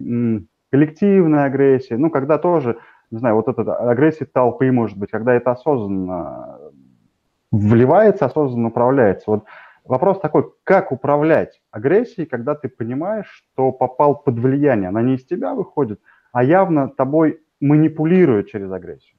коллективная 0.72 1.46
агрессия, 1.46 1.98
ну, 1.98 2.10
когда 2.10 2.38
тоже, 2.38 2.78
не 3.12 3.18
знаю, 3.18 3.36
вот 3.36 3.50
эта 3.50 3.76
агрессия 3.76 4.26
толпы, 4.26 4.72
может 4.72 4.98
быть, 4.98 5.12
когда 5.12 5.34
это 5.34 5.52
осознанно 5.52 6.60
вливается, 7.52 8.26
осознанно 8.26 8.70
управляется. 8.70 9.26
Вот 9.28 9.44
Вопрос 9.90 10.20
такой, 10.20 10.44
как 10.66 10.92
управлять 10.92 11.62
агрессией, 11.72 12.28
когда 12.28 12.54
ты 12.54 12.70
понимаешь, 12.70 13.26
что 13.26 13.72
попал 13.72 14.22
под 14.22 14.38
влияние. 14.38 14.90
Она 14.90 15.02
не 15.02 15.16
из 15.16 15.26
тебя 15.26 15.56
выходит, 15.56 16.00
а 16.32 16.44
явно 16.44 16.90
тобой 16.90 17.42
манипулирует 17.60 18.52
через 18.52 18.72
агрессию. 18.72 19.16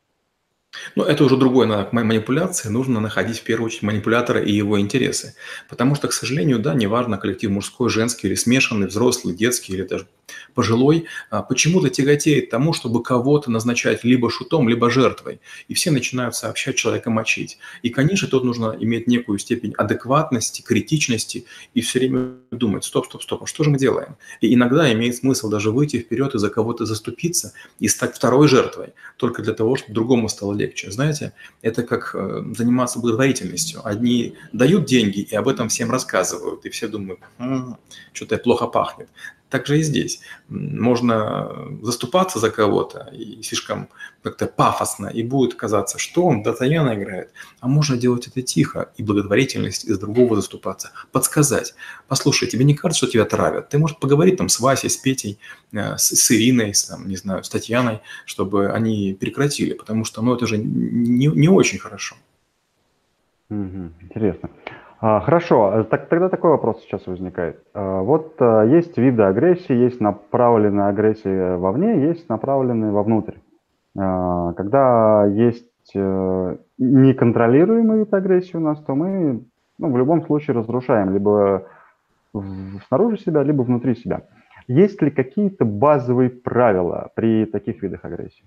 Ну, 0.94 1.02
это 1.02 1.24
уже 1.24 1.37
другой 1.37 1.66
навык 1.66 1.92
манипуляции. 1.92 2.68
Нужно 2.68 3.00
находить 3.00 3.40
в 3.40 3.42
первую 3.42 3.66
очередь 3.66 3.83
манипулятора 3.83 4.40
и 4.40 4.52
его 4.52 4.78
интересы. 4.78 5.35
Потому 5.68 5.96
что, 5.96 6.06
к 6.06 6.12
сожалению, 6.12 6.61
да, 6.61 6.72
неважно, 6.72 7.18
коллектив 7.18 7.50
мужской, 7.50 7.90
женский 7.90 8.28
или 8.28 8.37
смешанный, 8.37 8.87
взрослый, 8.87 9.35
детский 9.35 9.72
или 9.72 9.83
даже 9.83 10.06
пожилой, 10.54 11.06
а, 11.30 11.42
почему-то 11.42 11.90
тяготеет 11.90 12.50
тому, 12.50 12.72
чтобы 12.72 13.02
кого-то 13.02 13.50
назначать 13.50 14.04
либо 14.04 14.30
шутом, 14.30 14.68
либо 14.68 14.90
жертвой. 14.90 15.40
И 15.68 15.74
все 15.74 15.90
начинают 15.90 16.34
сообщать 16.34 16.76
человека 16.76 17.10
мочить. 17.10 17.58
И, 17.82 17.90
конечно, 17.90 18.28
тут 18.28 18.44
нужно 18.44 18.76
иметь 18.78 19.06
некую 19.06 19.38
степень 19.38 19.72
адекватности, 19.76 20.62
критичности 20.62 21.44
и 21.74 21.80
все 21.80 21.98
время 22.00 22.34
думать, 22.50 22.84
стоп, 22.84 23.06
стоп, 23.06 23.22
стоп, 23.22 23.42
а 23.44 23.46
что 23.46 23.64
же 23.64 23.70
мы 23.70 23.78
делаем? 23.78 24.16
И 24.40 24.54
иногда 24.54 24.92
имеет 24.92 25.16
смысл 25.16 25.48
даже 25.48 25.70
выйти 25.70 25.98
вперед 25.98 26.34
и 26.34 26.38
за 26.38 26.50
кого-то 26.50 26.86
заступиться 26.86 27.52
и 27.78 27.88
стать 27.88 28.14
второй 28.16 28.48
жертвой, 28.48 28.94
только 29.16 29.42
для 29.42 29.54
того, 29.54 29.76
чтобы 29.76 29.94
другому 29.94 30.28
стало 30.28 30.54
легче. 30.54 30.90
Знаете, 30.90 31.32
это 31.62 31.82
как 31.82 32.14
э, 32.14 32.44
заниматься 32.56 32.98
благотворительностью. 32.98 33.80
Одни 33.84 34.34
дают 34.52 34.84
деньги 34.84 35.20
и 35.20 35.34
об 35.34 35.48
этом 35.48 35.68
всем 35.68 35.90
рассказывают, 35.90 36.64
и 36.66 36.70
все 36.70 36.88
думают, 36.88 37.20
м-м, 37.38 37.76
что-то 38.12 38.38
плохо 38.38 38.66
пахнет 38.66 39.08
Так 39.50 39.66
же 39.66 39.80
и 39.80 39.82
здесь. 39.82 40.20
Можно 40.48 41.50
заступаться 41.82 42.38
за 42.38 42.50
кого-то 42.50 43.10
и 43.12 43.42
слишком 43.42 43.88
как-то 44.22 44.46
пафосно, 44.46 45.08
и 45.08 45.24
будет 45.24 45.54
казаться, 45.54 45.98
что 45.98 46.26
он 46.26 46.44
Д'Артаньяна 46.44 46.94
играет. 46.94 47.30
А 47.58 47.66
можно 47.66 47.96
делать 47.96 48.28
это 48.28 48.42
тихо, 48.42 48.92
и 48.96 49.02
благотворительность 49.02 49.84
из 49.84 49.98
другого 49.98 50.36
заступаться, 50.36 50.92
подсказать. 51.10 51.74
Послушай, 52.06 52.48
тебе 52.48 52.64
не 52.64 52.74
кажется, 52.74 53.06
что 53.06 53.12
тебя 53.12 53.24
травят? 53.24 53.70
Ты, 53.70 53.78
может, 53.78 53.98
поговорить 53.98 54.36
там 54.36 54.48
с 54.48 54.60
Васей, 54.60 54.88
с 54.88 54.96
Петей, 54.96 55.38
э, 55.72 55.96
с, 55.96 56.14
с 56.14 56.30
Ириной, 56.30 56.72
с, 56.72 56.84
там, 56.84 57.08
не 57.08 57.16
знаю, 57.16 57.42
с 57.42 57.48
Татьяной, 57.48 58.00
чтобы 58.26 58.70
они 58.70 59.16
прекратили, 59.18 59.74
потому 59.74 60.04
что, 60.04 60.22
ну, 60.22 60.34
это 60.34 60.46
же 60.46 60.58
не, 60.58 61.26
не 61.26 61.48
очень 61.48 61.78
хорошо. 61.78 62.16
Интересно. 63.48 64.50
А, 65.00 65.20
хорошо, 65.20 65.72
а 65.72 65.84
так, 65.84 66.08
тогда 66.08 66.28
такой 66.28 66.50
вопрос 66.50 66.82
сейчас 66.82 67.06
возникает. 67.06 67.64
А, 67.72 68.02
вот 68.02 68.34
а, 68.38 68.64
есть 68.64 68.98
виды 68.98 69.22
агрессии, 69.22 69.72
есть 69.72 69.98
направленная 69.98 70.88
агрессия 70.88 71.56
вовне, 71.56 72.02
есть 72.02 72.28
направленная 72.28 72.92
вовнутрь. 72.92 73.36
Когда 73.92 75.26
есть 75.26 75.66
э, 75.96 76.56
неконтролируемый 76.78 77.98
вид 77.98 78.14
агрессии 78.14 78.56
у 78.56 78.60
нас, 78.60 78.80
то 78.84 78.94
мы 78.94 79.42
ну, 79.78 79.92
в 79.92 79.98
любом 79.98 80.22
случае 80.26 80.54
разрушаем 80.54 81.12
либо 81.12 81.66
снаружи 82.86 83.18
себя, 83.18 83.42
либо 83.42 83.62
внутри 83.62 83.96
себя. 83.96 84.22
Есть 84.68 85.02
ли 85.02 85.10
какие-то 85.10 85.64
базовые 85.64 86.30
правила 86.30 87.10
при 87.16 87.46
таких 87.46 87.82
видах 87.82 88.04
агрессии? 88.04 88.44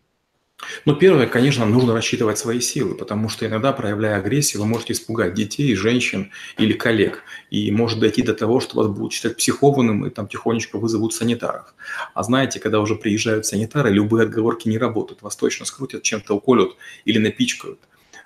Ну, 0.86 0.96
первое, 0.96 1.28
конечно, 1.28 1.66
нужно 1.66 1.94
рассчитывать 1.94 2.38
свои 2.38 2.60
силы, 2.60 2.96
потому 2.96 3.30
что 3.30 3.46
иногда, 3.46 3.72
проявляя 3.72 4.18
агрессию, 4.18 4.62
вы 4.62 4.68
можете 4.68 4.94
испугать 4.94 5.34
детей, 5.34 5.76
женщин 5.76 6.32
или 6.58 6.74
коллег. 6.74 7.24
И 7.50 7.72
может 7.72 8.00
дойти 8.00 8.22
до 8.22 8.34
того, 8.34 8.60
что 8.60 8.78
вас 8.78 8.88
будут 8.88 9.14
считать 9.14 9.38
психованным 9.38 10.06
и 10.06 10.10
там 10.10 10.28
тихонечко 10.28 10.78
вызовут 10.78 11.14
санитаров. 11.14 11.74
А 12.14 12.24
знаете, 12.24 12.60
когда 12.60 12.80
уже 12.80 12.96
приезжают 12.96 13.46
санитары, 13.46 13.90
любые 13.90 14.24
отговорки 14.24 14.68
не 14.68 14.78
работают. 14.78 15.22
Вас 15.22 15.36
точно 15.36 15.66
скрутят, 15.66 16.04
чем-то 16.04 16.36
уколют 16.36 16.76
или 17.06 17.18
напичкают. 17.18 17.80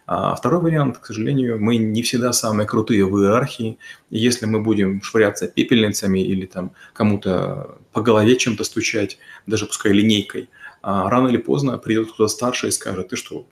А 0.10 0.36
второй 0.36 0.62
вариант, 0.62 1.00
к 1.00 1.06
сожалению, 1.06 1.60
мы 1.60 1.76
не 1.76 2.02
всегда 2.02 2.32
самые 2.32 2.66
крутые 2.66 3.06
в 3.06 3.20
иерархии. 3.20 3.78
Если 4.10 4.46
мы 4.46 4.62
будем 4.62 5.02
швыряться 5.02 5.50
пепельницами 5.50 6.20
или 6.20 6.46
там 6.46 6.72
кому-то 6.94 7.78
по 7.92 8.02
голове 8.02 8.38
чем-то 8.38 8.64
стучать, 8.64 9.18
даже 9.46 9.66
пускай 9.66 9.92
линейкой– 9.92 10.50
а 10.90 11.10
рано 11.10 11.28
или 11.28 11.36
поздно 11.36 11.78
придет 11.78 12.14
кто-то 12.14 12.30
старше 12.30 12.70
и 12.70 12.72
скажет, 12.72 13.10
ты 13.10 13.18
что, 13.18 13.46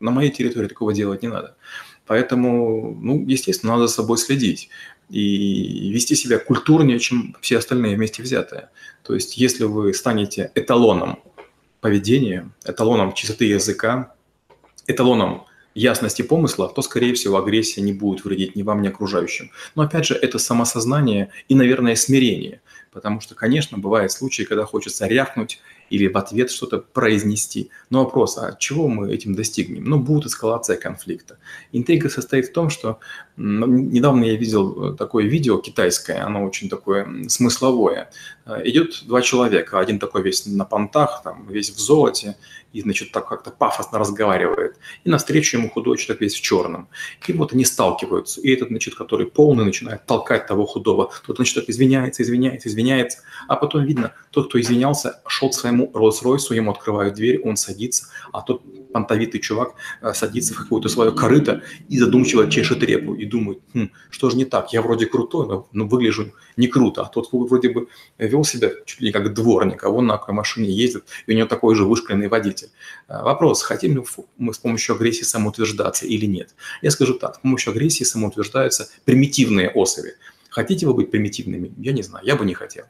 на 0.00 0.10
моей 0.10 0.28
территории 0.32 0.66
такого 0.66 0.92
делать 0.92 1.22
не 1.22 1.28
надо. 1.28 1.54
Поэтому, 2.04 2.98
ну, 3.00 3.24
естественно, 3.28 3.74
надо 3.74 3.86
за 3.86 3.94
собой 3.94 4.18
следить 4.18 4.68
и 5.08 5.92
вести 5.92 6.16
себя 6.16 6.40
культурнее, 6.40 6.98
чем 6.98 7.36
все 7.40 7.58
остальные 7.58 7.94
вместе 7.94 8.24
взятые. 8.24 8.70
То 9.04 9.14
есть, 9.14 9.36
если 9.36 9.62
вы 9.62 9.94
станете 9.94 10.50
эталоном 10.56 11.20
поведения, 11.80 12.50
эталоном 12.64 13.12
чистоты 13.12 13.44
языка, 13.44 14.12
эталоном 14.88 15.44
ясности 15.76 16.22
помысла, 16.22 16.68
то, 16.68 16.82
скорее 16.82 17.14
всего, 17.14 17.38
агрессия 17.38 17.82
не 17.82 17.92
будет 17.92 18.24
вредить 18.24 18.56
ни 18.56 18.62
вам, 18.62 18.82
ни 18.82 18.88
окружающим. 18.88 19.52
Но, 19.76 19.84
опять 19.84 20.06
же, 20.06 20.14
это 20.14 20.40
самосознание 20.40 21.30
и, 21.48 21.54
наверное, 21.54 21.94
смирение. 21.94 22.62
Потому 22.90 23.20
что, 23.20 23.36
конечно, 23.36 23.78
бывают 23.78 24.10
случаи, 24.10 24.42
когда 24.42 24.64
хочется 24.64 25.06
рявкнуть 25.06 25.60
или 25.92 26.08
в 26.08 26.16
ответ 26.16 26.50
что-то 26.50 26.78
произнести. 26.78 27.70
Но 27.90 28.04
вопрос, 28.04 28.38
а 28.38 28.56
чего 28.58 28.88
мы 28.88 29.12
этим 29.12 29.34
достигнем? 29.34 29.84
Ну, 29.84 29.98
будет 29.98 30.26
эскалация 30.26 30.78
конфликта. 30.78 31.36
Интрига 31.70 32.08
состоит 32.08 32.46
в 32.46 32.52
том, 32.52 32.70
что 32.70 32.98
недавно 33.36 34.24
я 34.24 34.36
видел 34.36 34.94
э, 34.94 34.96
такое 34.96 35.24
видео 35.24 35.58
китайское, 35.58 36.24
оно 36.24 36.44
очень 36.44 36.70
такое 36.70 37.28
смысловое. 37.28 38.10
Э, 38.46 38.62
идет 38.64 39.04
два 39.06 39.20
человека, 39.20 39.78
один 39.78 39.98
такой 39.98 40.22
весь 40.22 40.46
на 40.46 40.64
понтах, 40.64 41.20
там, 41.22 41.46
весь 41.46 41.70
в 41.70 41.78
золоте, 41.78 42.36
и, 42.72 42.80
значит, 42.80 43.12
так 43.12 43.28
как-то 43.28 43.50
пафосно 43.50 43.98
разговаривает. 43.98 44.76
И 45.04 45.10
навстречу 45.10 45.58
ему 45.58 45.70
худой 45.70 45.98
человек 45.98 46.20
весь 46.20 46.34
в 46.34 46.40
черном. 46.40 46.88
И 47.26 47.32
вот 47.32 47.52
они 47.52 47.64
сталкиваются. 47.64 48.40
И 48.40 48.50
этот, 48.50 48.68
значит, 48.68 48.94
который 48.94 49.26
полный, 49.26 49.64
начинает 49.64 50.06
толкать 50.06 50.46
того 50.46 50.66
худого. 50.66 51.10
Тот, 51.26 51.36
значит, 51.36 51.68
извиняется, 51.68 52.22
извиняется, 52.22 52.68
извиняется. 52.68 53.18
А 53.48 53.56
потом 53.56 53.84
видно, 53.84 54.12
тот, 54.30 54.48
кто 54.48 54.60
извинялся, 54.60 55.20
шел 55.26 55.50
к 55.50 55.54
своему 55.54 55.90
Роллс-Ройсу, 55.94 56.54
ему 56.54 56.70
открывают 56.70 57.14
дверь, 57.14 57.40
он 57.42 57.56
садится, 57.56 58.06
а 58.32 58.42
тот 58.42 58.62
понтовитый 58.92 59.40
чувак 59.40 59.74
э, 60.00 60.12
садится 60.12 60.54
в 60.54 60.58
какое-то 60.58 60.88
свое 60.88 61.12
корыто 61.12 61.62
и 61.88 61.98
задумчиво 61.98 62.50
чешет 62.50 62.82
репу 62.82 63.14
и 63.14 63.24
думает, 63.24 63.60
хм, 63.74 63.90
что 64.10 64.30
же 64.30 64.36
не 64.36 64.44
так, 64.44 64.72
я 64.72 64.82
вроде 64.82 65.06
крутой, 65.06 65.46
но, 65.48 65.68
но 65.72 65.86
выгляжу 65.86 66.32
не 66.56 66.68
круто, 66.68 67.02
а 67.02 67.06
тот 67.06 67.28
вроде 67.32 67.70
бы 67.70 67.88
вел 68.18 68.44
себя 68.44 68.70
чуть 68.84 69.00
ли 69.00 69.06
не 69.06 69.12
как 69.12 69.34
дворник, 69.34 69.82
а 69.84 69.90
он 69.90 70.06
на 70.06 70.18
какой 70.18 70.34
машине 70.34 70.70
ездит, 70.70 71.04
и 71.26 71.32
у 71.32 71.36
него 71.36 71.48
такой 71.48 71.74
же 71.74 71.84
вышкаленный 71.84 72.28
водитель. 72.28 72.61
Э, 73.08 73.22
вопрос, 73.22 73.62
хотим 73.62 73.96
ли 73.96 74.02
мы 74.38 74.52
с 74.52 74.58
помощью 74.58 74.94
агрессии 74.94 75.24
самоутверждаться 75.24 76.06
или 76.06 76.26
нет? 76.26 76.54
Я 76.82 76.90
скажу 76.90 77.14
так, 77.14 77.36
с 77.36 77.38
помощью 77.38 77.72
агрессии 77.72 78.04
самоутверждаются 78.04 78.88
примитивные 79.04 79.70
особи. 79.70 80.14
Хотите 80.50 80.86
вы 80.86 80.94
быть 80.94 81.10
примитивными? 81.10 81.72
Я 81.78 81.92
не 81.92 82.02
знаю, 82.02 82.24
я 82.26 82.36
бы 82.36 82.44
не 82.44 82.54
хотел. 82.54 82.84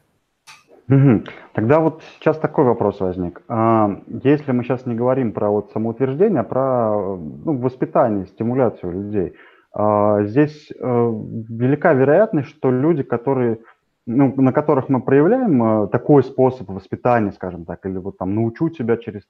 Тогда 1.53 1.79
вот 1.79 2.01
сейчас 2.19 2.37
такой 2.37 2.65
вопрос 2.65 2.99
возник. 2.99 3.41
А, 3.47 4.01
если 4.23 4.51
мы 4.51 4.63
сейчас 4.63 4.85
не 4.85 4.95
говорим 4.95 5.31
про 5.31 5.49
вот 5.49 5.71
самоутверждение, 5.71 6.41
а 6.41 6.43
про 6.43 7.15
ну, 7.15 7.57
воспитание, 7.57 8.27
стимуляцию 8.27 8.91
людей, 8.91 9.33
а, 9.71 10.23
здесь 10.23 10.69
э, 10.71 10.75
велика 10.79 11.93
вероятность, 11.93 12.49
что 12.49 12.69
люди, 12.69 13.01
которые, 13.01 13.59
ну, 14.05 14.33
на 14.35 14.51
которых 14.51 14.89
мы 14.89 15.01
проявляем 15.01 15.63
э, 15.63 15.87
такой 15.87 16.23
способ 16.23 16.69
воспитания, 16.69 17.31
скажем 17.31 17.65
так, 17.65 17.83
или 17.85 17.97
вот 17.97 18.17
там 18.17 18.35
научу 18.35 18.69
тебя 18.69 18.97
через, 18.97 19.23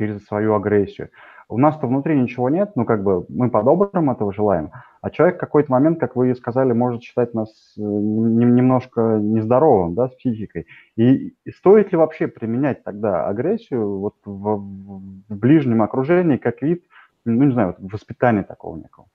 через 0.00 0.24
свою 0.24 0.54
агрессию, 0.54 1.10
у 1.50 1.58
нас-то 1.58 1.86
внутри 1.86 2.18
ничего 2.18 2.48
нет, 2.48 2.72
ну, 2.74 2.86
как 2.86 3.02
бы 3.02 3.26
мы 3.28 3.50
по-доброму 3.50 4.12
этого 4.12 4.32
желаем, 4.32 4.70
а 5.02 5.10
человек 5.10 5.36
в 5.36 5.40
какой-то 5.40 5.70
момент, 5.70 6.00
как 6.00 6.16
вы 6.16 6.34
сказали, 6.34 6.72
может 6.72 7.02
считать 7.02 7.34
нас 7.34 7.50
э, 7.76 7.82
немножко 7.82 9.18
нездоровым, 9.20 9.94
да, 9.94 10.08
с 10.08 10.14
психикой. 10.14 10.66
И 10.96 11.34
стоит 11.54 11.92
ли 11.92 11.98
вообще 11.98 12.28
применять 12.28 12.82
тогда 12.82 13.26
агрессию 13.26 13.98
вот 13.98 14.14
в, 14.24 14.56
в 14.56 15.36
ближнем 15.36 15.82
окружении 15.82 16.38
как 16.38 16.62
вид, 16.62 16.84
ну, 17.26 17.44
не 17.44 17.52
знаю, 17.52 17.76
воспитания 17.78 18.42
такого 18.42 18.76
некого? 18.76 19.08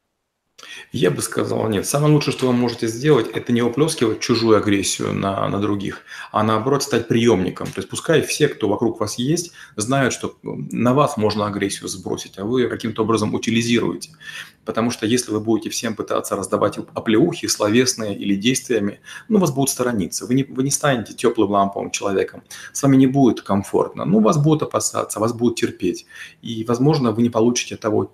Я 0.91 1.11
бы 1.11 1.21
сказал, 1.21 1.67
нет. 1.67 1.85
Самое 1.85 2.13
лучшее, 2.13 2.33
что 2.33 2.47
вы 2.47 2.53
можете 2.53 2.87
сделать, 2.87 3.27
это 3.33 3.51
не 3.51 3.61
уплескивать 3.61 4.19
чужую 4.19 4.57
агрессию 4.57 5.13
на, 5.13 5.47
на 5.47 5.59
других, 5.59 6.01
а 6.31 6.43
наоборот 6.43 6.83
стать 6.83 7.07
приемником. 7.07 7.67
То 7.67 7.79
есть 7.79 7.89
пускай 7.89 8.21
все, 8.21 8.47
кто 8.47 8.67
вокруг 8.67 8.99
вас 8.99 9.17
есть, 9.17 9.51
знают, 9.75 10.13
что 10.13 10.37
на 10.43 10.93
вас 10.93 11.17
можно 11.17 11.47
агрессию 11.47 11.87
сбросить, 11.87 12.37
а 12.37 12.45
вы 12.45 12.67
каким-то 12.67 13.03
образом 13.03 13.33
утилизируете. 13.33 14.11
Потому 14.65 14.91
что 14.91 15.05
если 15.05 15.31
вы 15.31 15.39
будете 15.39 15.69
всем 15.69 15.95
пытаться 15.95 16.35
раздавать 16.35 16.77
оплеухи, 16.93 17.47
словесные 17.47 18.17
или 18.17 18.35
действиями, 18.35 18.99
ну, 19.29 19.39
вас 19.39 19.51
будут 19.51 19.69
сторониться. 19.69 20.25
Вы 20.25 20.33
не, 20.33 20.43
вы 20.43 20.63
не 20.63 20.71
станете 20.71 21.13
теплым 21.13 21.51
ламповым 21.51 21.91
человеком. 21.91 22.43
С 22.73 22.81
вами 22.83 22.97
не 22.97 23.07
будет 23.07 23.41
комфортно. 23.41 24.05
Ну, 24.05 24.19
вас 24.19 24.37
будут 24.37 24.63
опасаться, 24.63 25.19
вас 25.19 25.33
будут 25.33 25.57
терпеть. 25.57 26.05
И, 26.41 26.63
возможно, 26.63 27.11
вы 27.11 27.21
не 27.21 27.29
получите 27.29 27.77
того, 27.77 28.11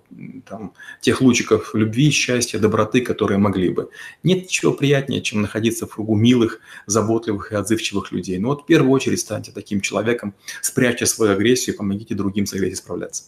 там, 0.48 0.74
тех 1.00 1.20
лучиков 1.20 1.74
любви, 1.74 2.10
счастья, 2.10 2.58
доброты, 2.58 3.00
которые 3.00 3.38
могли 3.38 3.70
бы. 3.70 3.90
Нет 4.22 4.44
ничего 4.44 4.72
приятнее, 4.72 5.22
чем 5.22 5.42
находиться 5.42 5.86
в 5.86 5.94
кругу 5.94 6.14
милых, 6.14 6.60
заботливых 6.86 7.52
и 7.52 7.54
отзывчивых 7.54 8.12
людей. 8.12 8.38
Но 8.38 8.48
вот 8.48 8.62
в 8.62 8.66
первую 8.66 8.92
очередь 8.92 9.20
станьте 9.20 9.52
таким 9.52 9.80
человеком, 9.80 10.34
спрячьте 10.60 11.06
свою 11.06 11.32
агрессию 11.32 11.74
и 11.74 11.78
помогите 11.78 12.14
другим 12.14 12.46
с 12.46 12.52
агрессией 12.52 12.76
справляться. 12.76 13.24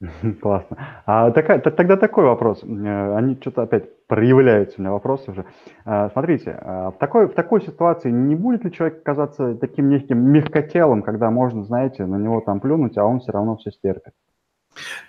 Классно. 0.42 1.02
А 1.06 1.30
такая, 1.30 1.58
тогда 1.58 1.96
такой 1.96 2.24
вопрос. 2.24 2.62
Э, 2.62 3.16
они 3.16 3.36
что-то 3.40 3.62
опять 3.62 4.06
проявляются 4.06 4.76
у 4.78 4.82
меня 4.82 4.92
вопросы 4.92 5.30
уже. 5.30 5.46
А, 5.84 6.10
смотрите, 6.10 6.50
а 6.50 6.90
в 6.90 6.98
такой, 6.98 7.28
в 7.28 7.34
такой 7.34 7.62
ситуации 7.62 8.10
не 8.10 8.34
будет 8.34 8.64
ли 8.64 8.72
человек 8.72 9.02
казаться 9.02 9.54
таким 9.54 9.88
неким 9.88 10.18
мягкотелым, 10.18 11.02
когда 11.02 11.30
можно, 11.30 11.64
знаете, 11.64 12.04
на 12.04 12.16
него 12.16 12.40
там 12.40 12.60
плюнуть, 12.60 12.98
а 12.98 13.04
он 13.04 13.20
все 13.20 13.32
равно 13.32 13.56
все 13.56 13.70
стерпит? 13.70 14.12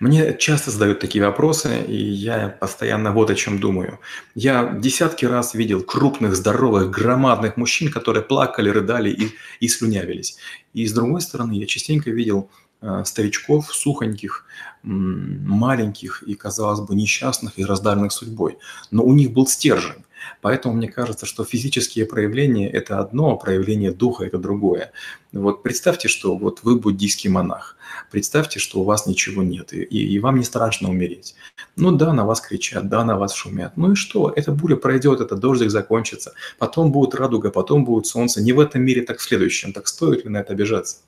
Мне 0.00 0.32
часто 0.38 0.70
задают 0.70 1.00
такие 1.00 1.22
вопросы, 1.22 1.68
и 1.86 1.94
я 1.94 2.56
постоянно 2.58 3.12
вот 3.12 3.28
о 3.28 3.34
чем 3.34 3.60
думаю. 3.60 3.98
Я 4.34 4.66
десятки 4.66 5.26
раз 5.26 5.52
видел 5.52 5.82
крупных, 5.82 6.34
здоровых, 6.34 6.90
громадных 6.90 7.58
мужчин, 7.58 7.92
которые 7.92 8.22
плакали, 8.22 8.70
рыдали 8.70 9.10
и, 9.10 9.28
и 9.60 9.68
слюнявились. 9.68 10.38
И 10.72 10.86
с 10.86 10.94
другой 10.94 11.20
стороны, 11.20 11.52
я 11.52 11.66
частенько 11.66 12.10
видел 12.10 12.48
Э, 12.48 12.67
старичков, 13.04 13.74
сухоньких, 13.74 14.44
маленьких 14.82 16.22
и, 16.22 16.34
казалось 16.34 16.80
бы, 16.80 16.94
несчастных 16.94 17.58
и 17.58 17.64
раздавленных 17.64 18.12
судьбой. 18.12 18.58
Но 18.90 19.02
у 19.04 19.12
них 19.14 19.32
был 19.32 19.46
стержень. 19.46 20.04
Поэтому 20.40 20.74
мне 20.74 20.88
кажется, 20.88 21.26
что 21.26 21.44
физические 21.44 22.06
проявления– 22.06 22.68
это 22.72 22.98
одно, 22.98 23.32
а 23.32 23.36
проявление 23.36 23.92
духа– 23.92 24.24
это 24.26 24.38
другое. 24.38 24.92
Вот 25.32 25.62
представьте, 25.62 26.08
что 26.08 26.36
вот 26.36 26.60
вы 26.62 26.78
буддийский 26.78 27.30
монах. 27.30 27.76
Представьте, 28.10 28.58
что 28.58 28.80
у 28.80 28.84
вас 28.84 29.06
ничего 29.06 29.42
нет, 29.42 29.72
и, 29.72 29.82
и 29.82 30.18
вам 30.18 30.36
не 30.36 30.44
страшно 30.44 30.90
умереть. 30.90 31.34
Ну 31.76 31.92
да, 31.92 32.12
на 32.12 32.24
вас 32.26 32.40
кричат, 32.40 32.88
да, 32.88 33.04
на 33.04 33.16
вас 33.16 33.32
шумят. 33.32 33.76
Ну 33.76 33.92
и 33.92 33.94
что? 33.94 34.32
Эта 34.34 34.52
буря 34.52 34.76
пройдет, 34.76 35.20
этот 35.20 35.40
дождик 35.40 35.70
закончится. 35.70 36.34
Потом 36.58 36.92
будет 36.92 37.14
радуга, 37.14 37.50
потом 37.50 37.84
будет 37.84 38.06
солнце. 38.06 38.42
Не 38.42 38.52
в 38.52 38.60
этом 38.60 38.82
мире, 38.82 39.02
так 39.02 39.18
в 39.18 39.22
следующем. 39.22 39.72
Так 39.72 39.88
стоит 39.88 40.24
ли 40.24 40.30
на 40.30 40.38
это 40.38 40.52
обижаться? 40.52 40.98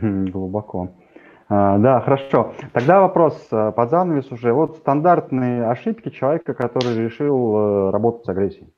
Глубоко. 0.00 0.94
А, 1.48 1.78
да, 1.78 2.00
хорошо. 2.00 2.54
Тогда 2.72 3.00
вопрос 3.00 3.46
э, 3.50 3.72
под 3.76 3.90
занавес 3.90 4.30
уже. 4.30 4.52
Вот 4.52 4.78
стандартные 4.78 5.66
ошибки 5.66 6.08
человека, 6.08 6.54
который 6.54 6.96
решил 6.96 7.56
э, 7.56 7.90
работать 7.90 8.24
с 8.24 8.28
агрессией. 8.28 8.72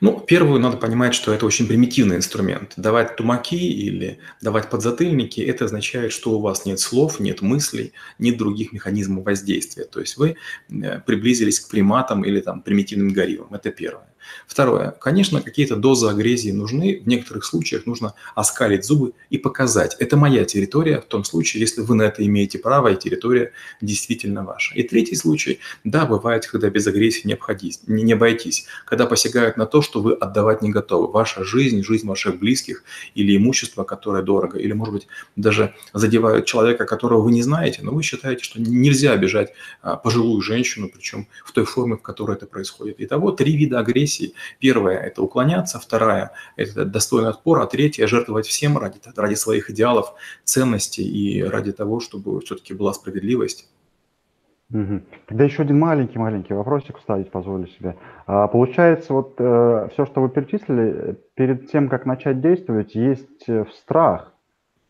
Ну, 0.00 0.20
первую 0.20 0.60
надо 0.60 0.76
понимать, 0.76 1.14
что 1.14 1.32
это 1.32 1.46
очень 1.46 1.66
примитивный 1.66 2.16
инструмент. 2.16 2.74
Давать 2.76 3.16
тумаки 3.16 3.54
или 3.54 4.18
давать 4.42 4.68
подзатыльники– 4.68 5.40
это 5.42 5.64
означает, 5.64 6.12
что 6.12 6.32
у 6.32 6.40
вас 6.40 6.66
нет 6.66 6.80
слов, 6.80 7.18
нет 7.18 7.42
мыслей, 7.42 7.92
нет 8.18 8.36
других 8.36 8.72
механизмов 8.72 9.24
воздействия. 9.24 9.84
То 9.84 10.00
есть 10.00 10.16
вы 10.16 10.36
э, 10.68 11.00
приблизились 11.00 11.60
к 11.60 11.70
приматам 11.70 12.24
или 12.24 12.40
там 12.40 12.60
примитивным 12.60 13.12
гориллам. 13.12 13.54
Это 13.54 13.70
первое. 13.70 14.08
Второе. 14.46 14.92
Конечно, 15.00 15.40
какие-то 15.40 15.76
дозы 15.76 16.08
агрессии 16.08 16.50
нужны. 16.50 17.00
В 17.04 17.08
некоторых 17.08 17.44
случаях 17.44 17.86
нужно 17.86 18.14
оскалить 18.34 18.84
зубы 18.84 19.12
и 19.30 19.38
показать. 19.38 19.96
Это 19.98 20.16
моя 20.16 20.44
территория 20.44 21.00
в 21.00 21.04
том 21.04 21.24
случае, 21.24 21.60
если 21.60 21.80
вы 21.80 21.94
на 21.94 22.02
это 22.02 22.24
имеете 22.24 22.58
право, 22.58 22.88
и 22.88 22.96
территория 22.96 23.52
действительно 23.80 24.44
ваша. 24.44 24.74
И 24.74 24.82
третий 24.82 25.16
случай. 25.16 25.58
Да, 25.84 26.06
бывает, 26.06 26.46
когда 26.46 26.70
без 26.70 26.86
агрессии 26.86 27.26
не, 27.26 27.34
обходись, 27.34 27.80
не, 27.86 28.02
не 28.02 28.12
обойтись. 28.12 28.66
Когда 28.84 29.06
посягают 29.06 29.56
на 29.56 29.66
то, 29.66 29.82
что 29.82 30.00
вы 30.00 30.14
отдавать 30.14 30.62
не 30.62 30.70
готовы. 30.70 31.10
Ваша 31.12 31.44
жизнь, 31.44 31.82
жизнь 31.82 32.06
ваших 32.06 32.38
близких 32.38 32.84
или 33.14 33.36
имущество, 33.36 33.84
которое 33.84 34.22
дорого, 34.22 34.58
или, 34.58 34.72
может 34.72 34.94
быть, 34.94 35.08
даже 35.36 35.74
задевают 35.92 36.46
человека, 36.46 36.84
которого 36.86 37.22
вы 37.22 37.32
не 37.32 37.42
знаете, 37.42 37.80
но 37.82 37.92
вы 37.92 38.02
считаете, 38.02 38.44
что 38.44 38.60
нельзя 38.60 39.12
обижать 39.12 39.52
а, 39.82 39.96
пожилую 39.96 40.40
женщину, 40.40 40.90
причем 40.92 41.28
в 41.44 41.52
той 41.52 41.64
форме, 41.64 41.96
в 41.96 42.02
которой 42.02 42.36
это 42.36 42.46
происходит. 42.46 42.96
Итого 42.98 43.32
три 43.32 43.56
вида 43.56 43.78
агрессии 43.80 44.15
агрессии. 44.16 44.34
Первая– 44.60 44.98
это 45.06 45.22
уклоняться, 45.22 45.78
вторая– 45.78 46.32
это 46.56 46.84
достойный 46.84 47.30
отпор, 47.30 47.60
а 47.60 47.66
третья– 47.66 48.06
жертвовать 48.08 48.46
всем 48.46 48.78
ради, 48.78 48.98
ради 49.16 49.34
своих 49.34 49.70
идеалов, 49.70 50.14
ценностей 50.44 51.04
и 51.04 51.42
ради 51.42 51.72
того, 51.72 52.00
чтобы 52.00 52.40
все-таки 52.40 52.74
была 52.74 52.92
справедливость. 52.92 53.68
Угу. 54.72 55.00
Тогда 55.28 55.44
еще 55.44 55.62
один 55.62 55.78
маленький-маленький 55.78 56.54
вопросик 56.54 56.98
вставить 56.98 57.30
позволю 57.30 57.68
себе. 57.68 57.96
А, 58.26 58.48
получается, 58.48 59.12
вот 59.12 59.34
э, 59.38 59.88
все, 59.92 60.06
что 60.06 60.20
вы 60.20 60.28
перечислили, 60.28 61.16
перед 61.34 61.70
тем, 61.70 61.88
как 61.88 62.04
начать 62.04 62.40
действовать, 62.40 62.96
есть 62.96 63.48
э, 63.48 63.64
страх. 63.80 64.32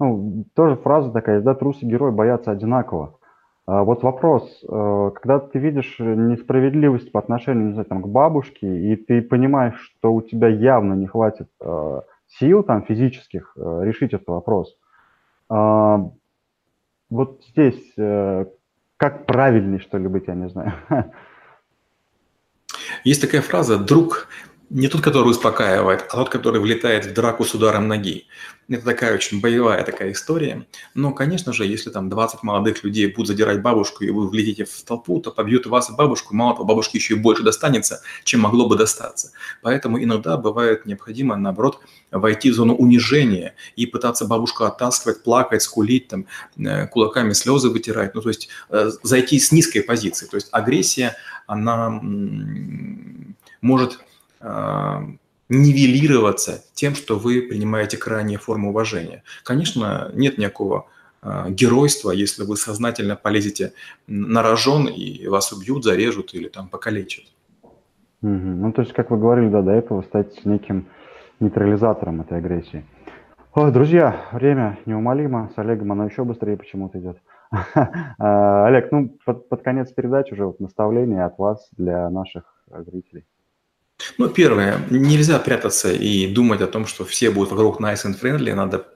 Ну, 0.00 0.46
тоже 0.54 0.76
фраза 0.76 1.10
такая, 1.10 1.42
да, 1.42 1.54
трус 1.54 1.82
и 1.82 1.86
герой 1.86 2.10
боятся 2.10 2.52
одинаково. 2.52 3.18
А 3.66 3.82
вот 3.82 4.04
вопрос, 4.04 4.62
э, 4.62 5.10
когда 5.16 5.40
ты 5.40 5.58
видишь 5.58 5.96
несправедливость 5.98 7.10
по 7.10 7.18
отношению, 7.18 7.66
не 7.66 7.72
знаю, 7.72 7.86
там, 7.86 8.00
к 8.00 8.06
бабушке, 8.06 8.66
и 8.66 8.94
ты 8.94 9.20
понимаешь, 9.20 9.80
что 9.80 10.14
у 10.14 10.22
тебя 10.22 10.46
явно 10.46 10.94
не 10.94 11.06
хватит 11.06 11.48
э, 11.60 12.00
сил 12.28 12.62
там 12.62 12.84
физических 12.84 13.54
э, 13.56 13.80
решить 13.82 14.12
этот 14.14 14.28
вопрос, 14.28 14.76
а, 15.48 16.10
вот 17.08 17.40
здесь 17.50 17.94
как 18.96 19.26
правильнее, 19.26 19.78
что 19.78 19.98
ли, 19.98 20.08
быть, 20.08 20.26
я 20.26 20.34
не 20.34 20.48
знаю. 20.48 20.72
Есть 23.04 23.20
такая 23.20 23.42
фраза 23.42 23.78
«друг 23.78 24.26
не 24.70 24.88
тот, 24.88 25.00
который 25.00 25.30
успокаивает, 25.30 26.06
а 26.10 26.16
тот, 26.16 26.28
который 26.28 26.60
влетает 26.60 27.06
в 27.06 27.12
драку 27.12 27.44
с 27.44 27.54
ударом 27.54 27.86
ноги. 27.86 28.26
Это 28.68 28.84
такая 28.84 29.14
очень 29.14 29.40
боевая 29.40 29.84
такая 29.84 30.10
история. 30.10 30.66
Но, 30.94 31.12
конечно 31.12 31.52
же, 31.52 31.64
если 31.64 31.90
там 31.90 32.08
20 32.10 32.42
молодых 32.42 32.82
людей 32.82 33.06
будут 33.06 33.28
задирать 33.28 33.62
бабушку, 33.62 34.02
и 34.02 34.10
вы 34.10 34.28
влетите 34.28 34.64
в 34.64 34.82
толпу, 34.82 35.20
то 35.20 35.30
побьют 35.30 35.66
вас 35.66 35.88
и 35.88 35.92
бабушку. 35.94 36.34
Мало 36.34 36.54
того, 36.54 36.64
бабушке 36.64 36.98
еще 36.98 37.14
и 37.14 37.16
больше 37.18 37.44
достанется, 37.44 38.02
чем 38.24 38.40
могло 38.40 38.68
бы 38.68 38.76
достаться. 38.76 39.30
Поэтому 39.62 40.02
иногда 40.02 40.36
бывает 40.36 40.84
необходимо, 40.84 41.36
наоборот, 41.36 41.80
войти 42.10 42.50
в 42.50 42.54
зону 42.54 42.74
унижения 42.74 43.54
и 43.76 43.86
пытаться 43.86 44.26
бабушку 44.26 44.64
оттаскивать, 44.64 45.22
плакать, 45.22 45.62
скулить, 45.62 46.08
там, 46.08 46.26
э, 46.58 46.88
кулаками 46.88 47.34
слезы 47.34 47.68
вытирать. 47.68 48.16
Ну, 48.16 48.20
то 48.20 48.30
есть 48.30 48.48
э, 48.70 48.90
зайти 49.04 49.38
с 49.38 49.52
низкой 49.52 49.80
позиции. 49.82 50.26
То 50.26 50.34
есть 50.34 50.48
агрессия, 50.50 51.14
она 51.46 52.00
может 53.60 54.00
нивелироваться 55.48 56.64
тем, 56.74 56.94
что 56.94 57.18
вы 57.18 57.42
принимаете 57.42 57.96
крайние 57.96 58.38
формы 58.38 58.70
уважения. 58.70 59.22
Конечно, 59.44 60.10
нет 60.14 60.38
никакого 60.38 60.86
а, 61.22 61.50
геройства, 61.50 62.10
если 62.10 62.44
вы 62.44 62.56
сознательно 62.56 63.16
полезете 63.16 63.72
на 64.06 64.42
рожон 64.42 64.86
и 64.86 65.26
вас 65.28 65.52
убьют, 65.52 65.84
зарежут 65.84 66.34
или 66.34 66.48
там 66.48 66.68
покалечат. 66.68 67.24
Угу. 68.22 68.30
Ну, 68.30 68.72
то 68.72 68.82
есть, 68.82 68.92
как 68.92 69.10
вы 69.10 69.18
говорили, 69.18 69.48
да, 69.48 69.62
до 69.62 69.72
этого 69.72 70.02
стать 70.02 70.44
неким 70.44 70.86
нейтрализатором 71.40 72.22
этой 72.22 72.38
агрессии. 72.38 72.84
О, 73.52 73.70
друзья, 73.70 74.26
время 74.32 74.78
неумолимо. 74.86 75.50
С 75.54 75.58
Олегом 75.58 75.92
оно 75.92 76.06
еще 76.06 76.24
быстрее 76.24 76.56
почему-то 76.56 76.98
идет. 76.98 77.18
А, 78.18 78.66
Олег, 78.66 78.90
ну, 78.90 79.08
под 79.24 79.62
конец 79.62 79.92
передачи 79.92 80.32
уже 80.32 80.46
вот 80.46 80.60
наставление 80.60 81.24
от 81.24 81.38
вас 81.38 81.68
для 81.76 82.10
наших 82.10 82.44
зрителей. 82.70 83.24
Ну, 84.18 84.28
первое, 84.28 84.86
нельзя 84.90 85.38
прятаться 85.38 85.92
и 85.92 86.26
думать 86.26 86.60
о 86.60 86.66
том, 86.66 86.86
что 86.86 87.04
все 87.04 87.30
будут 87.30 87.50
вокруг 87.50 87.80
nice 87.80 88.04
and 88.04 88.20
friendly, 88.20 88.54
надо 88.54 88.86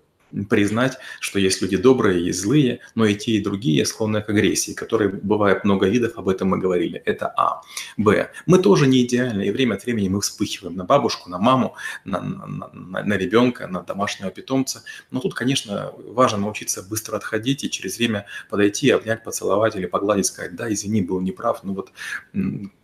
признать, 0.49 0.97
что 1.19 1.39
есть 1.39 1.61
люди 1.61 1.77
добрые, 1.77 2.25
есть 2.25 2.41
злые, 2.41 2.81
но 2.95 3.05
и 3.05 3.15
те, 3.15 3.33
и 3.33 3.43
другие 3.43 3.85
склонны 3.85 4.23
к 4.23 4.29
агрессии, 4.29 4.73
которые 4.73 5.11
бывает 5.11 5.65
много 5.65 5.89
видов, 5.89 6.13
об 6.17 6.29
этом 6.29 6.49
мы 6.49 6.59
говорили. 6.59 7.03
Это 7.05 7.33
А. 7.37 7.63
Б. 7.97 8.31
Мы 8.47 8.59
тоже 8.59 8.87
не 8.87 9.05
идеальны, 9.05 9.43
и 9.47 9.51
время 9.51 9.75
от 9.75 9.85
времени 9.85 10.09
мы 10.09 10.21
вспыхиваем 10.21 10.77
на 10.77 10.85
бабушку, 10.85 11.29
на 11.29 11.39
маму, 11.39 11.75
на, 12.05 12.21
на, 12.21 12.71
на, 12.73 13.03
на 13.03 13.15
ребенка, 13.17 13.67
на 13.67 13.83
домашнего 13.83 14.31
питомца. 14.31 14.85
Но 15.11 15.21
тут, 15.21 15.35
конечно, 15.35 15.93
важно 15.97 16.39
научиться 16.39 16.83
быстро 16.83 17.17
отходить 17.17 17.65
и 17.65 17.71
через 17.71 17.99
время 17.99 18.27
подойти, 18.49 18.91
обнять, 18.91 19.25
поцеловать 19.25 19.77
или 19.77 19.87
погладить, 19.87 20.27
сказать, 20.27 20.55
да, 20.55 20.73
извини, 20.73 21.03
был 21.03 21.21
неправ, 21.21 21.65
ну 21.65 21.75
вот 21.75 21.91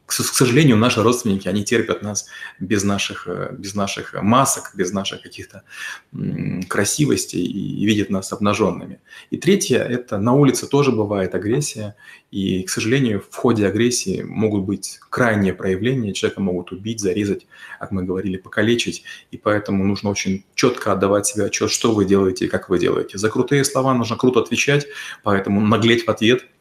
к 0.06 0.12
сожалению, 0.12 0.76
наши 0.76 1.02
родственники, 1.02 1.48
они 1.48 1.64
терпят 1.64 2.02
нас 2.02 2.26
без 2.60 2.84
наших, 2.84 3.26
э, 3.26 3.54
без 3.58 3.74
наших 3.74 4.14
масок, 4.14 4.70
без 4.74 4.92
наших 4.92 5.22
каких-то 5.22 5.62
красивостей 6.68 7.44
и 7.44 7.84
видят 7.84 8.08
нас 8.08 8.32
обнаженными. 8.32 9.00
И 9.30 9.36
третье– 9.36 9.78
это 9.78 10.18
на 10.18 10.34
улице 10.34 10.68
тоже 10.68 10.92
бывает 10.92 11.34
агрессия, 11.34 11.96
и, 12.30 12.62
к 12.62 12.70
сожалению, 12.70 13.20
в 13.28 13.34
ходе 13.34 13.66
агрессии 13.66 14.22
могут 14.22 14.64
быть 14.64 15.00
крайние 15.10 15.52
проявления, 15.52 16.12
человека 16.12 16.40
могут 16.40 16.70
убить, 16.70 17.00
зарезать, 17.00 17.46
как 17.80 17.90
мы 17.90 18.04
говорили, 18.04 18.36
покалечить, 18.36 19.02
и 19.32 19.36
поэтому 19.36 19.84
нужно 19.84 20.10
очень 20.10 20.44
четко 20.54 20.92
отдавать 20.92 21.26
себе 21.26 21.46
отчет, 21.46 21.70
что 21.70 21.92
вы 21.92 22.04
делаете 22.04 22.44
и 22.44 22.48
как 22.48 22.68
вы 22.68 22.78
делаете. 22.78 23.18
За 23.18 23.28
крутые 23.28 23.64
слова 23.64 23.92
нужно 23.92 24.16
круто 24.16 24.40
отвечать, 24.40 24.86
поэтому 25.24 25.60
наглеть 25.60 26.06
в 26.06 26.10
ответ– 26.10 26.46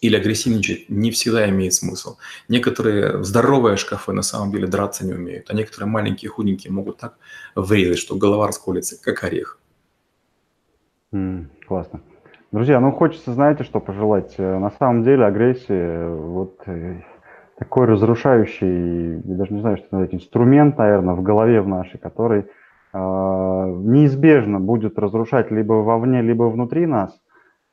или 0.00 0.16
агрессивничать 0.16 0.88
не 0.88 1.10
всегда 1.10 1.48
имеет 1.48 1.74
смысл. 1.74 2.16
Некоторые 2.48 3.22
здоровые 3.24 3.76
шкафы 3.76 4.12
на 4.12 4.22
самом 4.22 4.52
деле 4.52 4.66
драться 4.66 5.06
не 5.06 5.14
умеют, 5.14 5.50
а 5.50 5.54
некоторые 5.54 5.88
маленькие 5.88 6.30
худенькие 6.30 6.72
могут 6.72 6.98
так 6.98 7.14
врезать, 7.54 7.98
что 7.98 8.16
голова 8.16 8.46
расколется, 8.46 9.02
как 9.02 9.24
орех. 9.24 9.58
Mm, 11.12 11.46
классно. 11.66 12.00
Друзья, 12.52 12.80
ну 12.80 12.92
хочется, 12.92 13.32
знаете, 13.32 13.64
что 13.64 13.80
пожелать? 13.80 14.34
Э, 14.38 14.58
на 14.58 14.70
самом 14.70 15.02
деле 15.02 15.24
агрессия, 15.24 16.08
вот 16.08 16.60
э, 16.66 17.00
такой 17.58 17.86
разрушающий, 17.86 19.20
я 19.24 19.36
даже 19.36 19.52
не 19.52 19.60
знаю, 19.60 19.78
что 19.78 20.02
это 20.02 20.14
инструмент, 20.14 20.78
наверное, 20.78 21.14
в 21.14 21.22
голове 21.22 21.60
в 21.60 21.68
нашей, 21.68 21.98
который 21.98 22.40
э, 22.40 22.46
неизбежно 22.92 24.60
будет 24.60 24.98
разрушать 24.98 25.50
либо 25.50 25.74
вовне, 25.74 26.22
либо 26.22 26.44
внутри 26.44 26.86
нас. 26.86 27.18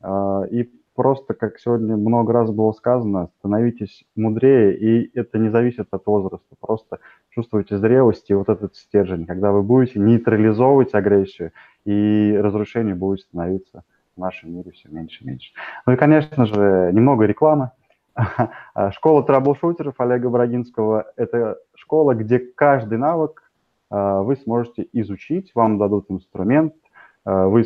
Э, 0.01 0.43
и 0.49 0.69
просто, 0.95 1.34
как 1.34 1.60
сегодня 1.60 1.95
много 1.95 2.34
раз 2.34 2.51
было 2.51 2.71
сказано, 2.71 3.29
становитесь 3.39 4.06
мудрее, 4.15 4.77
и 4.77 5.17
это 5.17 5.38
не 5.38 5.49
зависит 5.49 5.88
от 5.91 6.06
возраста. 6.06 6.56
Просто 6.60 6.99
чувствуйте 7.29 7.77
зрелость 7.77 8.29
и 8.29 8.34
вот 8.34 8.49
этот 8.49 8.75
стержень, 8.75 9.25
когда 9.25 9.51
вы 9.51 9.63
будете 9.63 9.99
нейтрализовывать 9.99 10.93
агрессию, 10.93 11.51
и 11.86 12.38
разрушение 12.41 12.95
будет 12.95 13.21
становиться 13.21 13.84
в 14.15 14.19
нашем 14.19 14.56
мире 14.56 14.71
все 14.71 14.89
меньше 14.89 15.23
и 15.23 15.27
меньше. 15.27 15.51
Ну 15.86 15.93
и, 15.93 15.95
конечно 15.95 16.45
же, 16.45 16.91
немного 16.93 17.25
рекламы. 17.25 17.71
Школа 18.91 19.23
траблшутеров 19.23 19.99
Олега 19.99 20.29
Брагинского– 20.29 21.12
это 21.15 21.58
школа, 21.73 22.13
где 22.13 22.39
каждый 22.39 22.97
навык 22.99 23.43
а, 23.89 24.21
вы 24.21 24.36
сможете 24.36 24.88
изучить, 24.93 25.51
вам 25.53 25.77
дадут 25.77 26.06
инструмент, 26.10 26.73
а, 27.25 27.47
вы 27.47 27.65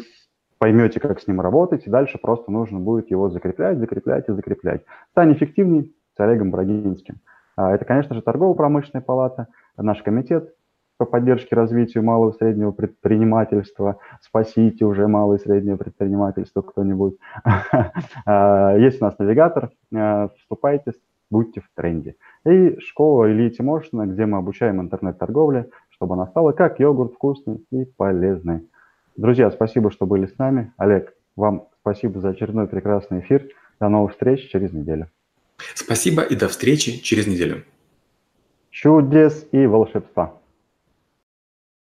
поймете, 0.58 1.00
как 1.00 1.20
с 1.20 1.28
ним 1.28 1.42
работать, 1.42 1.86
и 1.86 1.90
дальше 1.90 2.18
просто 2.18 2.52
нужно 2.52 2.80
будет 2.80 3.12
его 3.12 3.30
закреплять, 3.30 3.78
закреплять 3.78 4.28
и 4.28 4.34
закреплять. 4.34 4.84
Стань 5.12 5.34
эффективней 5.34 5.94
с 6.16 6.20
Олегом 6.20 6.52
Брагинским. 6.52 7.18
Это, 7.56 7.86
конечно 7.86 8.16
же, 8.16 8.22
торгово-промышленная 8.22 9.04
палата, 9.04 9.48
наш 9.78 10.02
комитет 10.04 10.54
по 10.98 11.06
поддержке 11.06 11.56
развитию 11.56 12.04
малого 12.04 12.32
и 12.32 12.38
среднего 12.38 12.72
предпринимательства. 12.72 13.98
Спасите 14.22 14.86
уже 14.86 15.08
малое 15.08 15.38
и 15.38 15.42
среднее 15.42 15.78
предпринимательство 15.78 16.62
кто-нибудь. 16.62 17.18
Есть 18.26 19.02
у 19.02 19.06
нас 19.06 19.18
навигатор. 19.20 19.70
Вступайте, 20.40 20.94
будьте 21.30 21.62
в 21.62 21.70
тренде. 21.76 22.16
И 22.46 22.80
школа 22.80 23.32
Ильи 23.32 23.52
Тимошина, 23.52 24.08
где 24.08 24.26
мы 24.26 24.40
обучаем 24.40 24.82
интернет-торговле, 24.82 25.70
чтобы 25.90 26.16
она 26.16 26.28
стала 26.28 26.52
как 26.52 26.80
йогурт 26.80 27.14
вкусный 27.14 27.66
и 27.72 27.86
полезный. 27.86 28.68
Друзья, 29.18 29.50
спасибо, 29.50 29.92
что 29.92 30.06
были 30.06 30.28
с 30.28 30.38
нами. 30.38 30.72
Олег, 30.78 31.12
вам 31.36 31.70
спасибо 31.82 32.20
за 32.20 32.30
очередной 32.30 32.68
прекрасный 32.68 33.22
эфир. 33.22 33.50
До 33.80 33.90
новых 33.90 34.12
встреч 34.12 34.48
через 34.52 34.72
неделю. 34.72 35.10
Спасибо 35.74 36.22
и 36.22 36.36
до 36.36 36.48
встречи 36.48 37.02
через 37.02 37.26
неделю. 37.26 37.64
Чудес 38.70 39.48
и 39.52 39.66
волшебства. 39.66 40.40